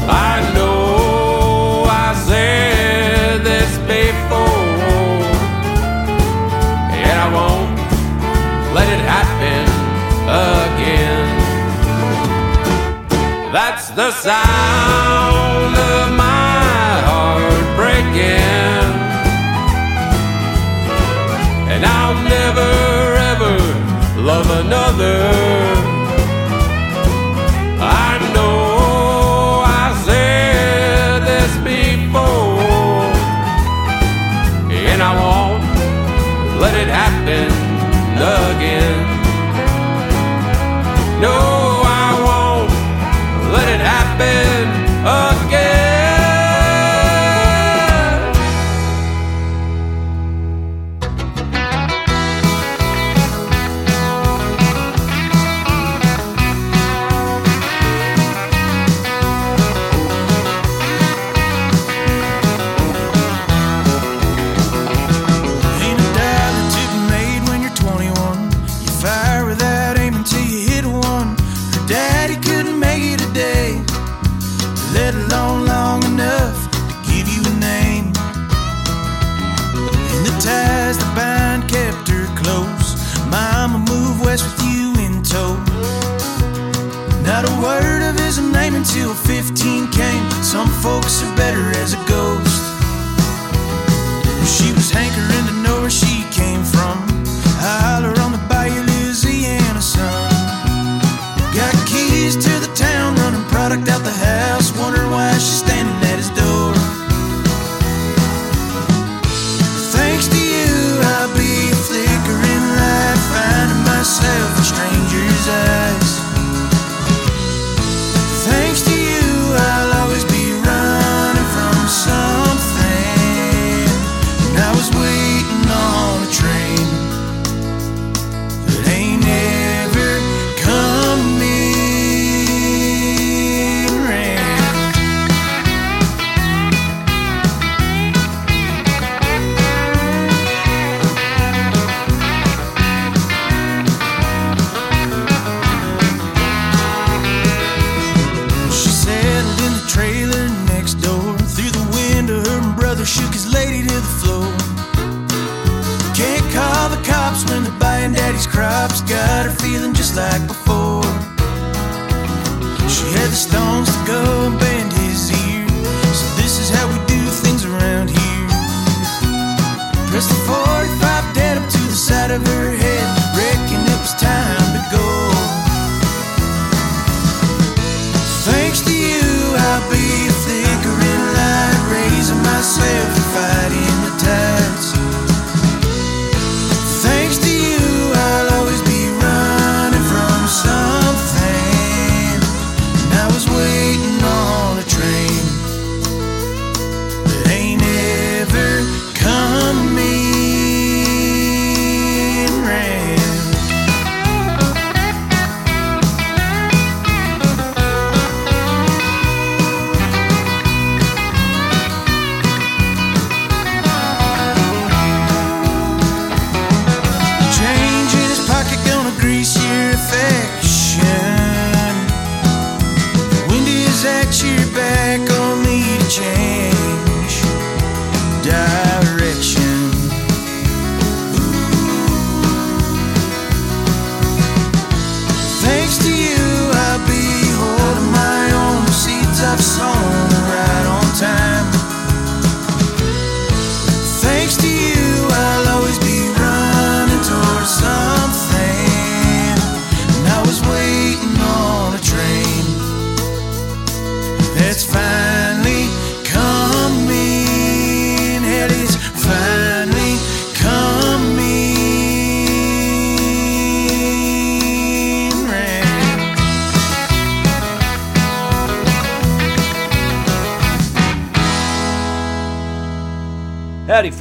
I 0.07 0.35
know 0.55 1.83
I 2.05 2.07
said 2.29 3.43
this 3.43 3.71
before, 3.79 5.19
and 7.03 7.15
I 7.25 7.27
won't 7.37 7.75
let 8.73 8.87
it 8.95 9.03
happen 9.13 9.63
again. 10.71 11.25
That's 13.51 13.89
the 13.89 14.11
sound. 14.11 14.94
Oh. 25.07 25.44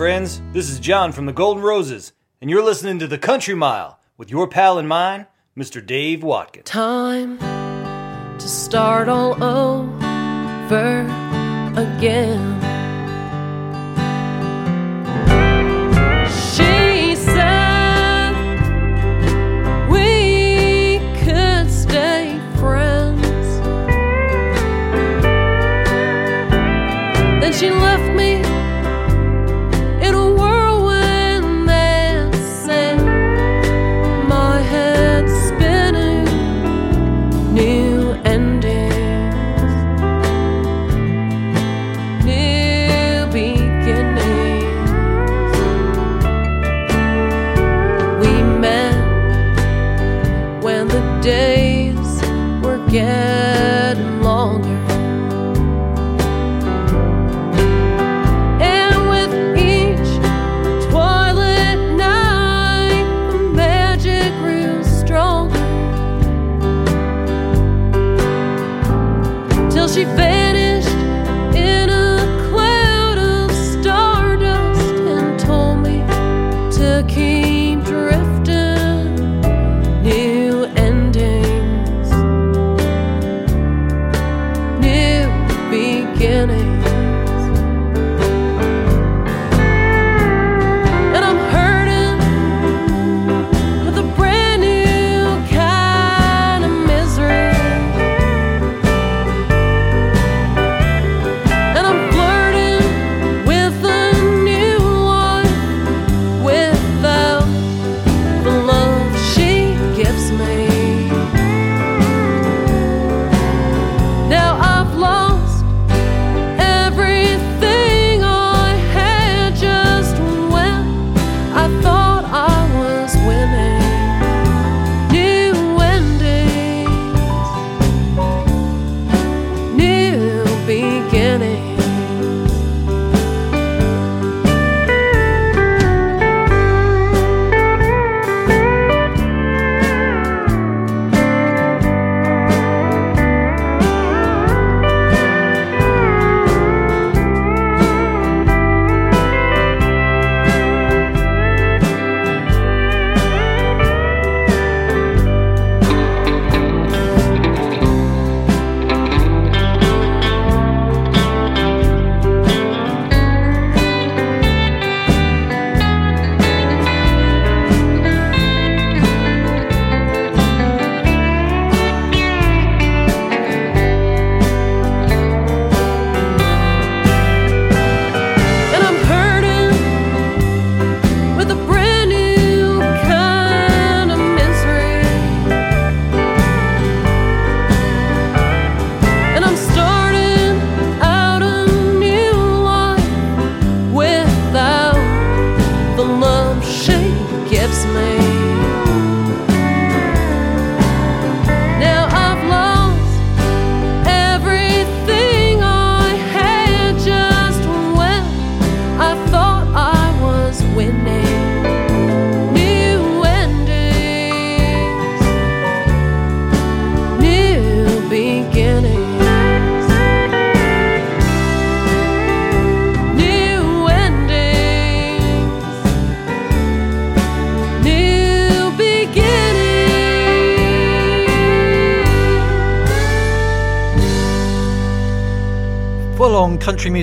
friends. 0.05 0.43
This 0.53 0.69
is 0.69 0.81
John 0.81 1.13
from 1.13 1.25
the 1.25 1.33
Golden 1.33 1.63
Roses, 1.63 2.13
and 2.43 2.51
you're 2.51 2.63
listening 2.63 2.99
to 2.99 3.07
The 3.07 3.17
Country 3.17 3.55
Mile 3.55 3.99
with 4.19 4.31
your 4.31 4.47
pal 4.47 4.79
and 4.79 4.87
mine, 4.87 5.27
Mr. 5.57 5.81
Dave 5.85 6.23
Watkins. 6.23 6.67
Time 6.67 7.39
to 7.39 8.47
start 8.47 9.09
all 9.09 9.43
over 9.43 11.01
again. 11.75 12.74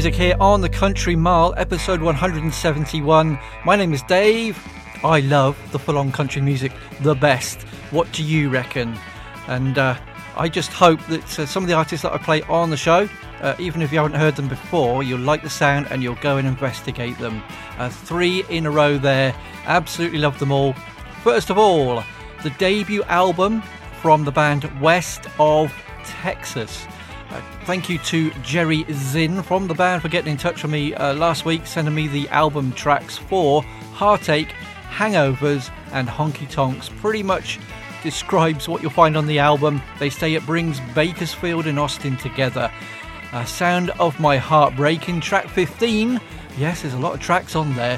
music 0.01 0.15
here 0.19 0.35
on 0.39 0.61
the 0.61 0.67
Country 0.67 1.15
Mile, 1.15 1.53
episode 1.57 2.01
171. 2.01 3.37
My 3.63 3.75
name 3.75 3.93
is 3.93 4.01
Dave. 4.01 4.57
I 5.03 5.19
love 5.19 5.55
the 5.71 5.77
full 5.77 5.95
on 5.95 6.11
country 6.11 6.41
music 6.41 6.71
the 7.01 7.13
best. 7.13 7.61
What 7.91 8.11
do 8.11 8.23
you 8.23 8.49
reckon? 8.49 8.97
And 9.45 9.77
uh, 9.77 9.95
I 10.35 10.49
just 10.49 10.73
hope 10.73 10.99
that 11.05 11.39
uh, 11.39 11.45
some 11.45 11.61
of 11.61 11.69
the 11.69 11.75
artists 11.75 12.01
that 12.01 12.13
I 12.13 12.17
play 12.17 12.41
on 12.49 12.71
the 12.71 12.77
show, 12.77 13.07
uh, 13.41 13.53
even 13.59 13.83
if 13.83 13.91
you 13.91 13.99
haven't 13.99 14.19
heard 14.19 14.35
them 14.35 14.47
before, 14.47 15.03
you'll 15.03 15.19
like 15.19 15.43
the 15.43 15.51
sound 15.51 15.85
and 15.91 16.01
you'll 16.01 16.15
go 16.15 16.37
and 16.37 16.47
investigate 16.47 17.19
them. 17.19 17.43
Uh, 17.77 17.89
three 17.89 18.43
in 18.49 18.65
a 18.65 18.71
row 18.71 18.97
there. 18.97 19.35
Absolutely 19.65 20.17
love 20.17 20.39
them 20.39 20.51
all. 20.51 20.73
First 21.23 21.51
of 21.51 21.59
all, 21.59 22.03
the 22.41 22.49
debut 22.57 23.03
album 23.03 23.61
from 24.01 24.25
the 24.25 24.31
band 24.31 24.63
West 24.81 25.27
of 25.37 25.71
Texas. 26.05 26.87
Uh, 27.31 27.41
thank 27.63 27.89
you 27.89 27.97
to 27.99 28.29
Jerry 28.41 28.85
Zinn 28.91 29.41
from 29.41 29.67
the 29.67 29.73
band 29.73 30.01
for 30.01 30.09
getting 30.09 30.33
in 30.33 30.37
touch 30.37 30.63
with 30.63 30.71
me 30.71 30.93
uh, 30.93 31.13
last 31.13 31.45
week, 31.45 31.65
sending 31.65 31.95
me 31.95 32.07
the 32.07 32.27
album 32.29 32.73
tracks 32.73 33.17
for 33.17 33.63
Heartache, 33.93 34.53
Hangovers, 34.89 35.71
and 35.93 36.09
Honky 36.09 36.49
Tonks. 36.49 36.89
Pretty 36.89 37.23
much 37.23 37.57
describes 38.03 38.67
what 38.67 38.81
you'll 38.81 38.91
find 38.91 39.15
on 39.15 39.27
the 39.27 39.39
album. 39.39 39.81
They 39.97 40.09
say 40.09 40.33
it 40.33 40.45
brings 40.45 40.81
Bakersfield 40.93 41.67
and 41.67 41.79
Austin 41.79 42.17
together. 42.17 42.69
Uh, 43.31 43.45
Sound 43.45 43.91
of 43.91 44.19
My 44.19 44.35
Heart 44.35 44.75
Breaking, 44.75 45.21
track 45.21 45.47
15. 45.47 46.19
Yes, 46.57 46.81
there's 46.81 46.95
a 46.95 46.99
lot 46.99 47.13
of 47.13 47.21
tracks 47.21 47.55
on 47.55 47.73
there, 47.75 47.97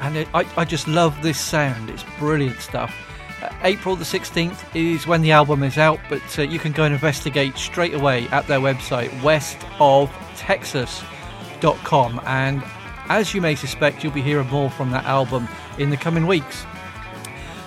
and 0.00 0.16
it, 0.16 0.28
I, 0.32 0.46
I 0.56 0.64
just 0.64 0.88
love 0.88 1.20
this 1.22 1.38
sound. 1.38 1.90
It's 1.90 2.04
brilliant 2.18 2.60
stuff. 2.60 2.94
Uh, 3.42 3.48
April 3.62 3.96
the 3.96 4.04
16th 4.04 4.64
is 4.74 5.06
when 5.06 5.22
the 5.22 5.32
album 5.32 5.62
is 5.62 5.78
out, 5.78 5.98
but 6.08 6.38
uh, 6.38 6.42
you 6.42 6.58
can 6.58 6.72
go 6.72 6.84
and 6.84 6.92
investigate 6.92 7.56
straight 7.56 7.94
away 7.94 8.28
at 8.28 8.46
their 8.46 8.60
website, 8.60 9.08
westoftexas.com. 9.20 12.20
And 12.26 12.62
as 13.08 13.34
you 13.34 13.40
may 13.40 13.54
suspect, 13.54 14.04
you'll 14.04 14.12
be 14.12 14.22
hearing 14.22 14.48
more 14.48 14.70
from 14.70 14.90
that 14.90 15.04
album 15.04 15.48
in 15.78 15.90
the 15.90 15.96
coming 15.96 16.26
weeks. 16.26 16.66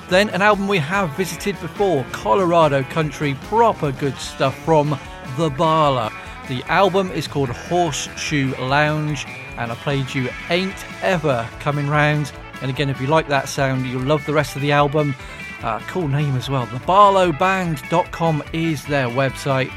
Then, 0.10 0.30
an 0.30 0.42
album 0.42 0.68
we 0.68 0.78
have 0.78 1.16
visited 1.18 1.60
before 1.60 2.06
Colorado 2.12 2.84
Country, 2.84 3.36
proper 3.46 3.92
good 3.92 4.18
stuff 4.18 4.56
from 4.64 4.98
The 5.38 5.50
Barlow. 5.50 6.12
The 6.50 6.62
album 6.64 7.10
is 7.12 7.28
called 7.28 7.50
Horseshoe 7.50 8.54
Lounge, 8.58 9.26
and 9.58 9.72
I 9.72 9.76
played 9.76 10.14
you 10.14 10.30
Ain't 10.50 10.86
Ever 11.02 11.48
Coming 11.60 11.88
Round. 11.88 12.32
And 12.62 12.70
again, 12.70 12.90
if 12.90 13.02
you 13.02 13.08
like 13.08 13.28
that 13.30 13.50
sound, 13.50 13.86
you'll 13.86 14.04
love 14.04 14.26
the 14.26 14.34
rest 14.34 14.56
of 14.56 14.62
the 14.62 14.72
album. 14.72 15.16
Uh, 15.64 15.80
cool 15.88 16.10
name 16.10 16.36
as 16.36 16.50
well. 16.50 16.68
TheBarlowBand.com 16.68 18.44
is 18.52 18.86
their 18.86 19.08
website. 19.08 19.72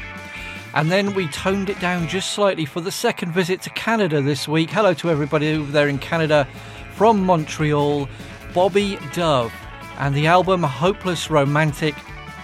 And 0.73 0.91
then 0.91 1.13
we 1.13 1.29
toned 1.29 1.69
it 1.69 1.79
down 1.79 2.09
just 2.09 2.31
slightly 2.31 2.65
for 2.65 2.81
the 2.81 2.91
second 2.91 3.31
visit 3.31 3.61
to 3.61 3.69
Canada 3.69 4.21
this 4.21 4.49
week. 4.49 4.69
Hello 4.69 4.93
to 4.95 5.09
everybody 5.09 5.53
over 5.53 5.71
there 5.71 5.87
in 5.87 5.97
Canada 5.97 6.45
from 6.95 7.23
Montreal, 7.23 8.09
Bobby 8.53 8.99
Dove, 9.13 9.53
and 9.99 10.13
the 10.13 10.27
album 10.27 10.61
Hopeless 10.61 11.31
Romantic. 11.31 11.95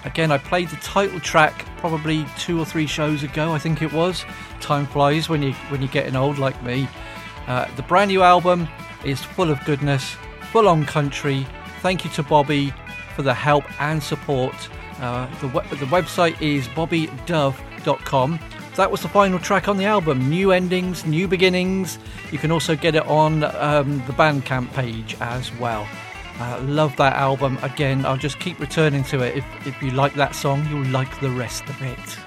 Again, 0.06 0.32
I 0.32 0.38
played 0.38 0.70
the 0.70 0.78
title 0.78 1.20
track 1.20 1.66
probably 1.78 2.26
two 2.40 2.58
or 2.58 2.64
three 2.66 2.88
shows 2.88 3.24
ago, 3.24 3.52
I 3.52 3.60
think 3.60 3.82
it 3.82 3.92
was. 3.92 4.24
Time 4.62 4.86
flies 4.86 5.28
when 5.28 5.44
you 5.44 5.52
when 5.68 5.82
you're 5.82 5.92
getting 5.92 6.16
old 6.16 6.38
like 6.38 6.62
me. 6.64 6.88
Uh, 7.48 7.68
the 7.76 7.84
brand 7.84 8.10
new 8.10 8.24
album 8.24 8.70
is 9.04 9.22
full 9.22 9.52
of 9.52 9.64
goodness, 9.66 10.16
full 10.54 10.70
on 10.70 10.86
country. 10.86 11.46
Thank 11.82 12.06
you 12.06 12.12
to 12.12 12.24
Bobby 12.24 12.74
for 13.14 13.22
the 13.22 13.34
help 13.34 13.64
and 13.82 14.02
support. 14.02 14.56
Uh, 15.00 15.28
the, 15.40 15.48
the 15.48 15.86
website 15.88 16.40
is 16.42 16.68
bobbydove.com. 16.70 18.40
That 18.76 18.90
was 18.90 19.02
the 19.02 19.10
final 19.10 19.38
track 19.38 19.68
on 19.68 19.78
the 19.78 19.86
album. 19.86 20.30
New 20.30 20.52
endings, 20.52 21.06
new 21.06 21.28
beginnings. 21.28 22.00
You 22.32 22.40
can 22.40 22.52
also 22.52 22.76
get 22.76 22.96
it 22.96 23.06
on 23.06 23.44
um, 23.44 23.98
the 24.08 24.14
Bandcamp 24.14 24.74
page 24.74 25.16
as 25.20 25.54
well. 25.58 25.88
Uh, 26.40 26.60
love 26.64 26.96
that 26.96 27.14
album. 27.14 27.60
Again, 27.62 28.06
I'll 28.06 28.18
just 28.18 28.40
keep 28.40 28.60
returning 28.60 29.04
to 29.06 29.22
it. 29.22 29.38
If, 29.38 29.68
if 29.68 29.82
you 29.82 29.92
like 29.92 30.16
that 30.16 30.34
song, 30.34 30.68
you'll 30.70 30.88
like 30.88 31.20
the 31.20 31.30
rest 31.30 31.64
of 31.66 31.80
it. 31.82 32.18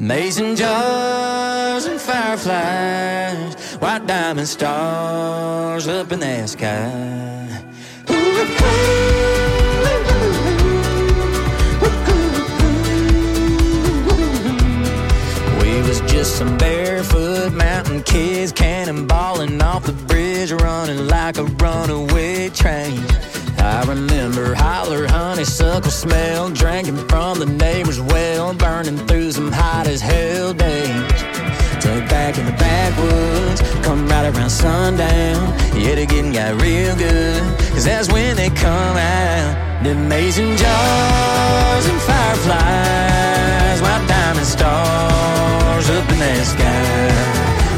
Mason 0.00 0.56
jars 0.56 1.86
and 1.86 2.00
fireflies, 2.00 3.74
white 3.76 4.06
diamond 4.06 4.48
stars 4.48 5.88
up 5.88 6.12
in 6.12 6.20
the 6.20 6.46
sky. 6.46 7.64
We 8.08 8.16
was 8.16 9.37
some 16.28 16.56
barefoot 16.58 17.52
mountain 17.52 18.02
kids 18.02 18.52
cannonballing 18.52 19.62
off 19.62 19.84
the 19.84 19.92
bridge, 19.92 20.52
running 20.52 21.06
like 21.08 21.38
a 21.38 21.44
runaway 21.44 22.48
train. 22.50 23.00
I 23.58 23.84
remember 23.86 24.54
holler, 24.54 25.06
honeysuckle 25.06 25.90
smell, 25.90 26.50
drinking 26.50 26.96
from 27.08 27.38
the 27.38 27.46
neighbor's 27.46 28.00
well, 28.00 28.54
burning 28.54 28.98
through 29.06 29.32
some 29.32 29.50
hot 29.50 29.86
as 29.86 30.00
hell 30.00 30.52
days. 30.52 31.12
Tuck 31.82 32.08
back 32.08 32.38
in 32.38 32.46
the 32.46 32.52
backwoods, 32.52 33.60
come 33.84 34.06
right 34.08 34.26
around 34.34 34.50
sundown. 34.50 35.54
Yeah, 35.76 35.94
the 35.94 36.06
getting 36.06 36.32
got 36.32 36.60
real 36.60 36.94
good, 36.96 37.42
cause 37.70 37.84
that's 37.84 38.12
when 38.12 38.36
they 38.36 38.50
come 38.50 38.96
out. 38.96 39.67
The 39.80 39.92
amazing 39.92 40.56
jars 40.56 41.86
and 41.86 42.00
fireflies, 42.00 43.80
white 43.80 44.04
diamond 44.08 44.44
stars 44.44 45.88
up 45.88 46.10
in 46.10 46.18
the 46.18 46.44
sky. 46.44 47.08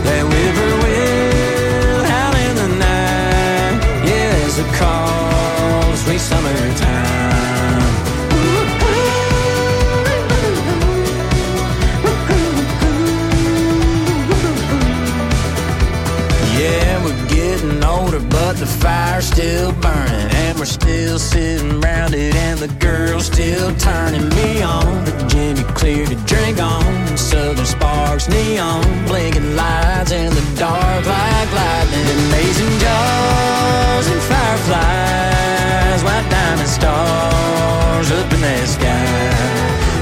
That 0.04 0.24
whippoorwill 0.30 2.04
out 2.06 2.34
in 2.46 2.56
the 2.56 2.68
night, 2.78 3.80
yeah, 4.08 4.46
it's 4.46 4.58
a 4.58 4.64
call, 4.80 5.94
sweet 5.96 6.20
summertime. 6.20 7.00
Yeah, 16.58 17.04
we're 17.04 17.26
getting 17.28 17.84
older, 17.84 18.20
but 18.20 18.54
the 18.54 18.66
fire's 18.66 19.26
still 19.26 19.72
burning. 19.72 20.29
We're 20.60 20.66
still 20.66 21.18
sitting 21.18 21.80
round 21.80 22.12
it, 22.12 22.34
and 22.34 22.58
the 22.58 22.68
girl's 22.68 23.24
still 23.24 23.74
turning 23.76 24.28
me 24.36 24.60
on. 24.60 25.06
The 25.06 25.12
Jimmy 25.26 25.62
clear 25.72 26.04
to 26.04 26.14
drink 26.26 26.60
on, 26.60 26.84
and 26.84 27.18
southern 27.18 27.64
sparks 27.64 28.28
neon, 28.28 28.84
blinking 29.06 29.56
lights 29.56 30.12
in 30.12 30.28
the 30.28 30.42
dark 30.58 31.06
like 31.06 31.52
lightning. 31.54 32.04
Amazing 32.28 32.78
jars 32.78 34.06
and 34.06 34.20
fireflies, 34.20 36.04
white 36.04 36.28
diamond 36.28 36.68
stars 36.68 38.10
up 38.10 38.30
in 38.30 38.40
the 38.42 38.66
sky. 38.66 39.06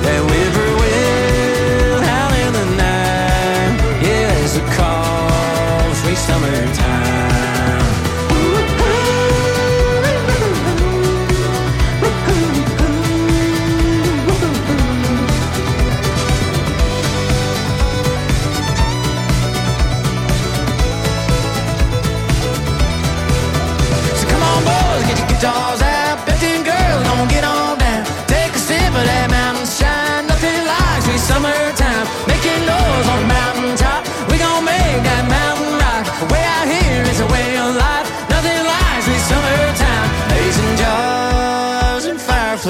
That 0.02 0.22
whippoorwill 0.26 2.02
out 2.02 2.32
the 2.52 2.64
night, 2.74 3.78
yeah, 4.02 4.42
it's 4.42 4.56
a 4.56 4.66
summertime. 6.16 7.27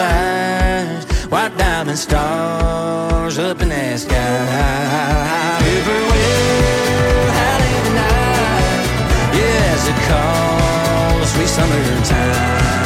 And. 0.01 1.05
White 1.31 1.57
diamond 1.59 1.99
stars 1.99 3.39
up 3.39 3.61
in 3.61 3.69
the 3.69 3.99
sky. 3.99 5.59
Whippoorwill 5.63 7.29
out 7.47 7.61
in 7.61 7.85
the 7.85 7.93
night. 8.01 8.87
Yeah, 9.37 9.75
it's 9.75 9.89
a 9.89 9.97
call, 10.09 11.27
sweet 11.27 11.49
summertime. 11.49 12.78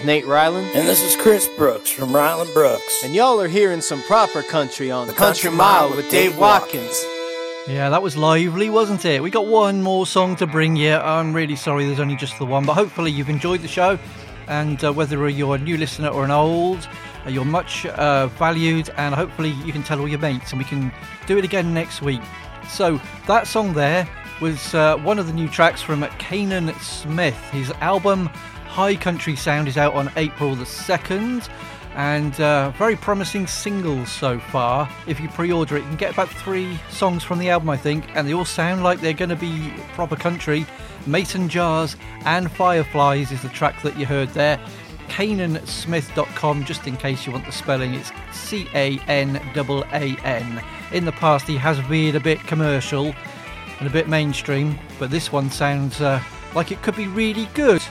Is 0.00 0.06
Nate 0.06 0.26
Ryland. 0.26 0.70
And 0.74 0.88
this 0.88 1.02
is 1.02 1.14
Chris 1.20 1.46
Brooks 1.58 1.90
from 1.90 2.14
Ryland 2.14 2.48
Brooks. 2.54 3.04
And 3.04 3.14
y'all 3.14 3.38
are 3.38 3.48
hearing 3.48 3.82
some 3.82 4.00
proper 4.04 4.42
country 4.42 4.90
on 4.90 5.06
the 5.06 5.12
Country 5.12 5.50
Mile 5.50 5.94
with 5.94 6.10
Dave 6.10 6.38
Watkins. 6.38 7.04
Yeah, 7.68 7.90
that 7.90 8.00
was 8.00 8.16
lively, 8.16 8.70
wasn't 8.70 9.04
it? 9.04 9.22
We 9.22 9.28
got 9.28 9.46
one 9.46 9.82
more 9.82 10.06
song 10.06 10.36
to 10.36 10.46
bring 10.46 10.74
you. 10.74 10.94
I'm 10.94 11.34
really 11.34 11.54
sorry 11.54 11.84
there's 11.84 12.00
only 12.00 12.16
just 12.16 12.38
the 12.38 12.46
one, 12.46 12.64
but 12.64 12.74
hopefully 12.74 13.10
you've 13.10 13.28
enjoyed 13.28 13.60
the 13.60 13.68
show. 13.68 13.98
And 14.48 14.82
uh, 14.82 14.90
whether 14.90 15.28
you're 15.28 15.56
a 15.56 15.58
new 15.58 15.76
listener 15.76 16.08
or 16.08 16.24
an 16.24 16.30
old, 16.30 16.88
uh, 17.26 17.28
you're 17.28 17.44
much 17.44 17.84
uh, 17.84 18.28
valued, 18.28 18.88
and 18.96 19.14
hopefully 19.14 19.50
you 19.66 19.72
can 19.72 19.82
tell 19.82 20.00
all 20.00 20.08
your 20.08 20.18
mates, 20.18 20.52
and 20.52 20.58
we 20.58 20.64
can 20.64 20.90
do 21.26 21.36
it 21.36 21.44
again 21.44 21.74
next 21.74 22.00
week. 22.00 22.22
So 22.70 22.98
that 23.26 23.46
song 23.46 23.74
there 23.74 24.08
was 24.40 24.74
uh, 24.74 24.96
one 24.96 25.18
of 25.18 25.26
the 25.26 25.34
new 25.34 25.48
tracks 25.48 25.82
from 25.82 26.06
Canaan 26.18 26.72
Smith. 26.80 27.36
His 27.50 27.70
album 27.82 28.30
High 28.70 28.94
Country 28.94 29.34
Sound 29.34 29.66
is 29.66 29.76
out 29.76 29.94
on 29.94 30.12
April 30.14 30.54
the 30.54 30.64
2nd 30.64 31.48
and 31.96 32.40
uh, 32.40 32.70
very 32.70 32.94
promising 32.94 33.48
singles 33.48 34.12
so 34.12 34.38
far. 34.38 34.88
If 35.08 35.18
you 35.18 35.28
pre 35.28 35.50
order 35.50 35.76
it, 35.76 35.80
you 35.80 35.88
can 35.88 35.96
get 35.96 36.12
about 36.12 36.28
three 36.28 36.78
songs 36.88 37.24
from 37.24 37.40
the 37.40 37.50
album, 37.50 37.68
I 37.68 37.76
think, 37.76 38.04
and 38.14 38.28
they 38.28 38.32
all 38.32 38.44
sound 38.44 38.84
like 38.84 39.00
they're 39.00 39.12
going 39.12 39.30
to 39.30 39.36
be 39.36 39.72
proper 39.94 40.14
country. 40.14 40.64
Mason 41.04 41.48
Jars 41.48 41.96
and 42.24 42.48
Fireflies 42.52 43.32
is 43.32 43.42
the 43.42 43.48
track 43.48 43.82
that 43.82 43.98
you 43.98 44.06
heard 44.06 44.28
there. 44.28 44.60
CanaanSmith.com, 45.08 46.64
just 46.64 46.86
in 46.86 46.96
case 46.96 47.26
you 47.26 47.32
want 47.32 47.46
the 47.46 47.52
spelling, 47.52 47.94
it's 47.94 48.12
C 48.30 48.68
A 48.72 49.00
N 49.08 49.36
A 49.92 50.16
N. 50.22 50.64
In 50.92 51.04
the 51.06 51.12
past, 51.12 51.48
he 51.48 51.56
has 51.56 51.80
veered 51.80 52.14
a 52.14 52.20
bit 52.20 52.38
commercial 52.44 53.12
and 53.80 53.88
a 53.88 53.90
bit 53.90 54.08
mainstream, 54.08 54.78
but 55.00 55.10
this 55.10 55.32
one 55.32 55.50
sounds 55.50 56.00
uh, 56.00 56.22
like 56.54 56.70
it 56.70 56.80
could 56.82 56.96
be 56.96 57.08
really 57.08 57.46
good, 57.54 57.82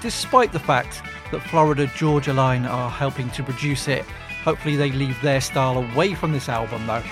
despite 0.00 0.52
the 0.52 0.58
fact 0.58 1.02
that 1.32 1.40
Florida 1.40 1.90
Georgia 1.96 2.32
Line 2.32 2.64
are 2.66 2.90
helping 2.90 3.30
to 3.30 3.42
produce 3.42 3.88
it. 3.88 4.04
Hopefully, 4.44 4.76
they 4.76 4.92
leave 4.92 5.20
their 5.22 5.40
style 5.40 5.78
away 5.78 6.14
from 6.14 6.30
this 6.32 6.48
album, 6.48 6.86
though. 6.86 7.02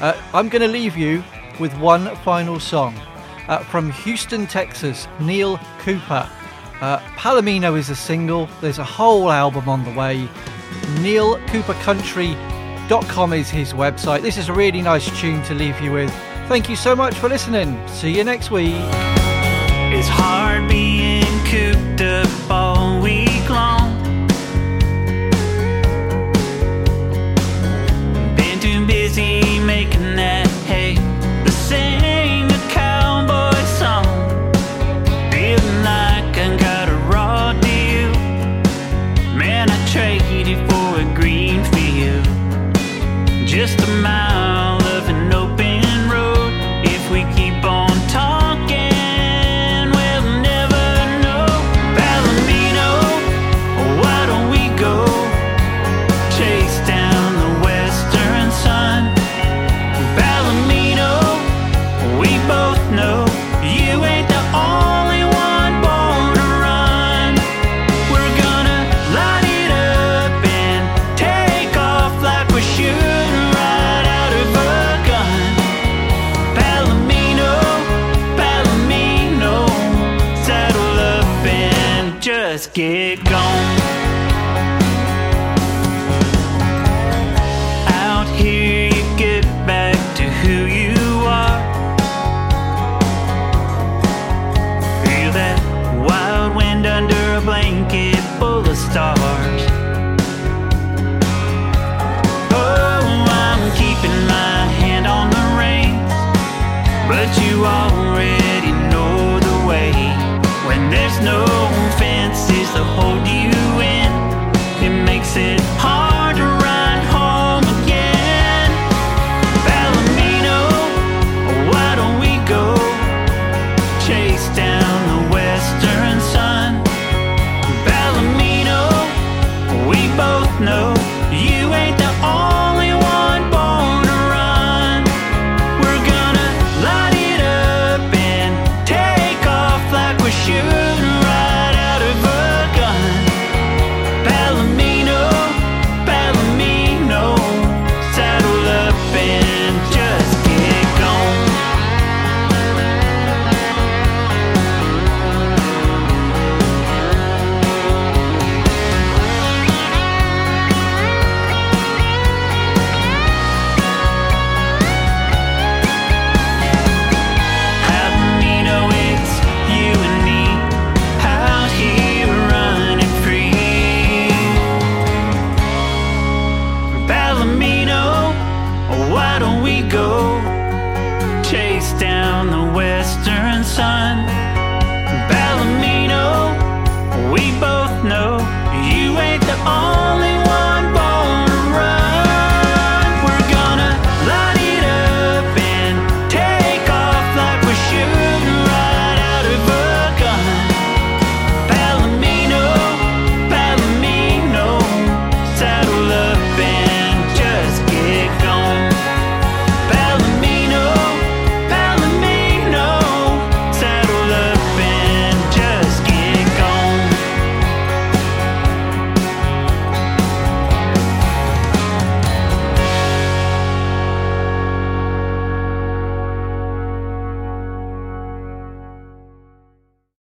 Uh, 0.00 0.20
I'm 0.34 0.48
going 0.48 0.62
to 0.62 0.68
leave 0.68 0.96
you 0.96 1.22
with 1.60 1.76
one 1.78 2.14
final 2.16 2.58
song 2.58 2.96
uh, 3.48 3.58
from 3.58 3.90
Houston, 3.90 4.46
Texas, 4.46 5.08
Neil 5.20 5.58
Cooper. 5.78 6.26
Uh, 6.80 6.98
Palomino 7.16 7.78
is 7.78 7.90
a 7.90 7.94
single, 7.94 8.48
there's 8.60 8.78
a 8.78 8.84
whole 8.84 9.30
album 9.30 9.68
on 9.68 9.84
the 9.84 9.92
way. 9.92 10.26
NeilCooperCountry.com 11.02 13.32
is 13.32 13.48
his 13.48 13.72
website. 13.72 14.22
This 14.22 14.36
is 14.36 14.48
a 14.48 14.52
really 14.52 14.82
nice 14.82 15.08
tune 15.20 15.44
to 15.44 15.54
leave 15.54 15.80
you 15.80 15.92
with. 15.92 16.12
Thank 16.48 16.68
you 16.68 16.74
so 16.74 16.96
much 16.96 17.14
for 17.14 17.28
listening. 17.28 17.80
See 17.86 18.16
you 18.16 18.24
next 18.24 18.50
week. 18.50 18.74
It's 19.94 20.08
hard 20.08 20.68
being 20.68 21.21
cooped 21.98 22.00
up 22.50 22.61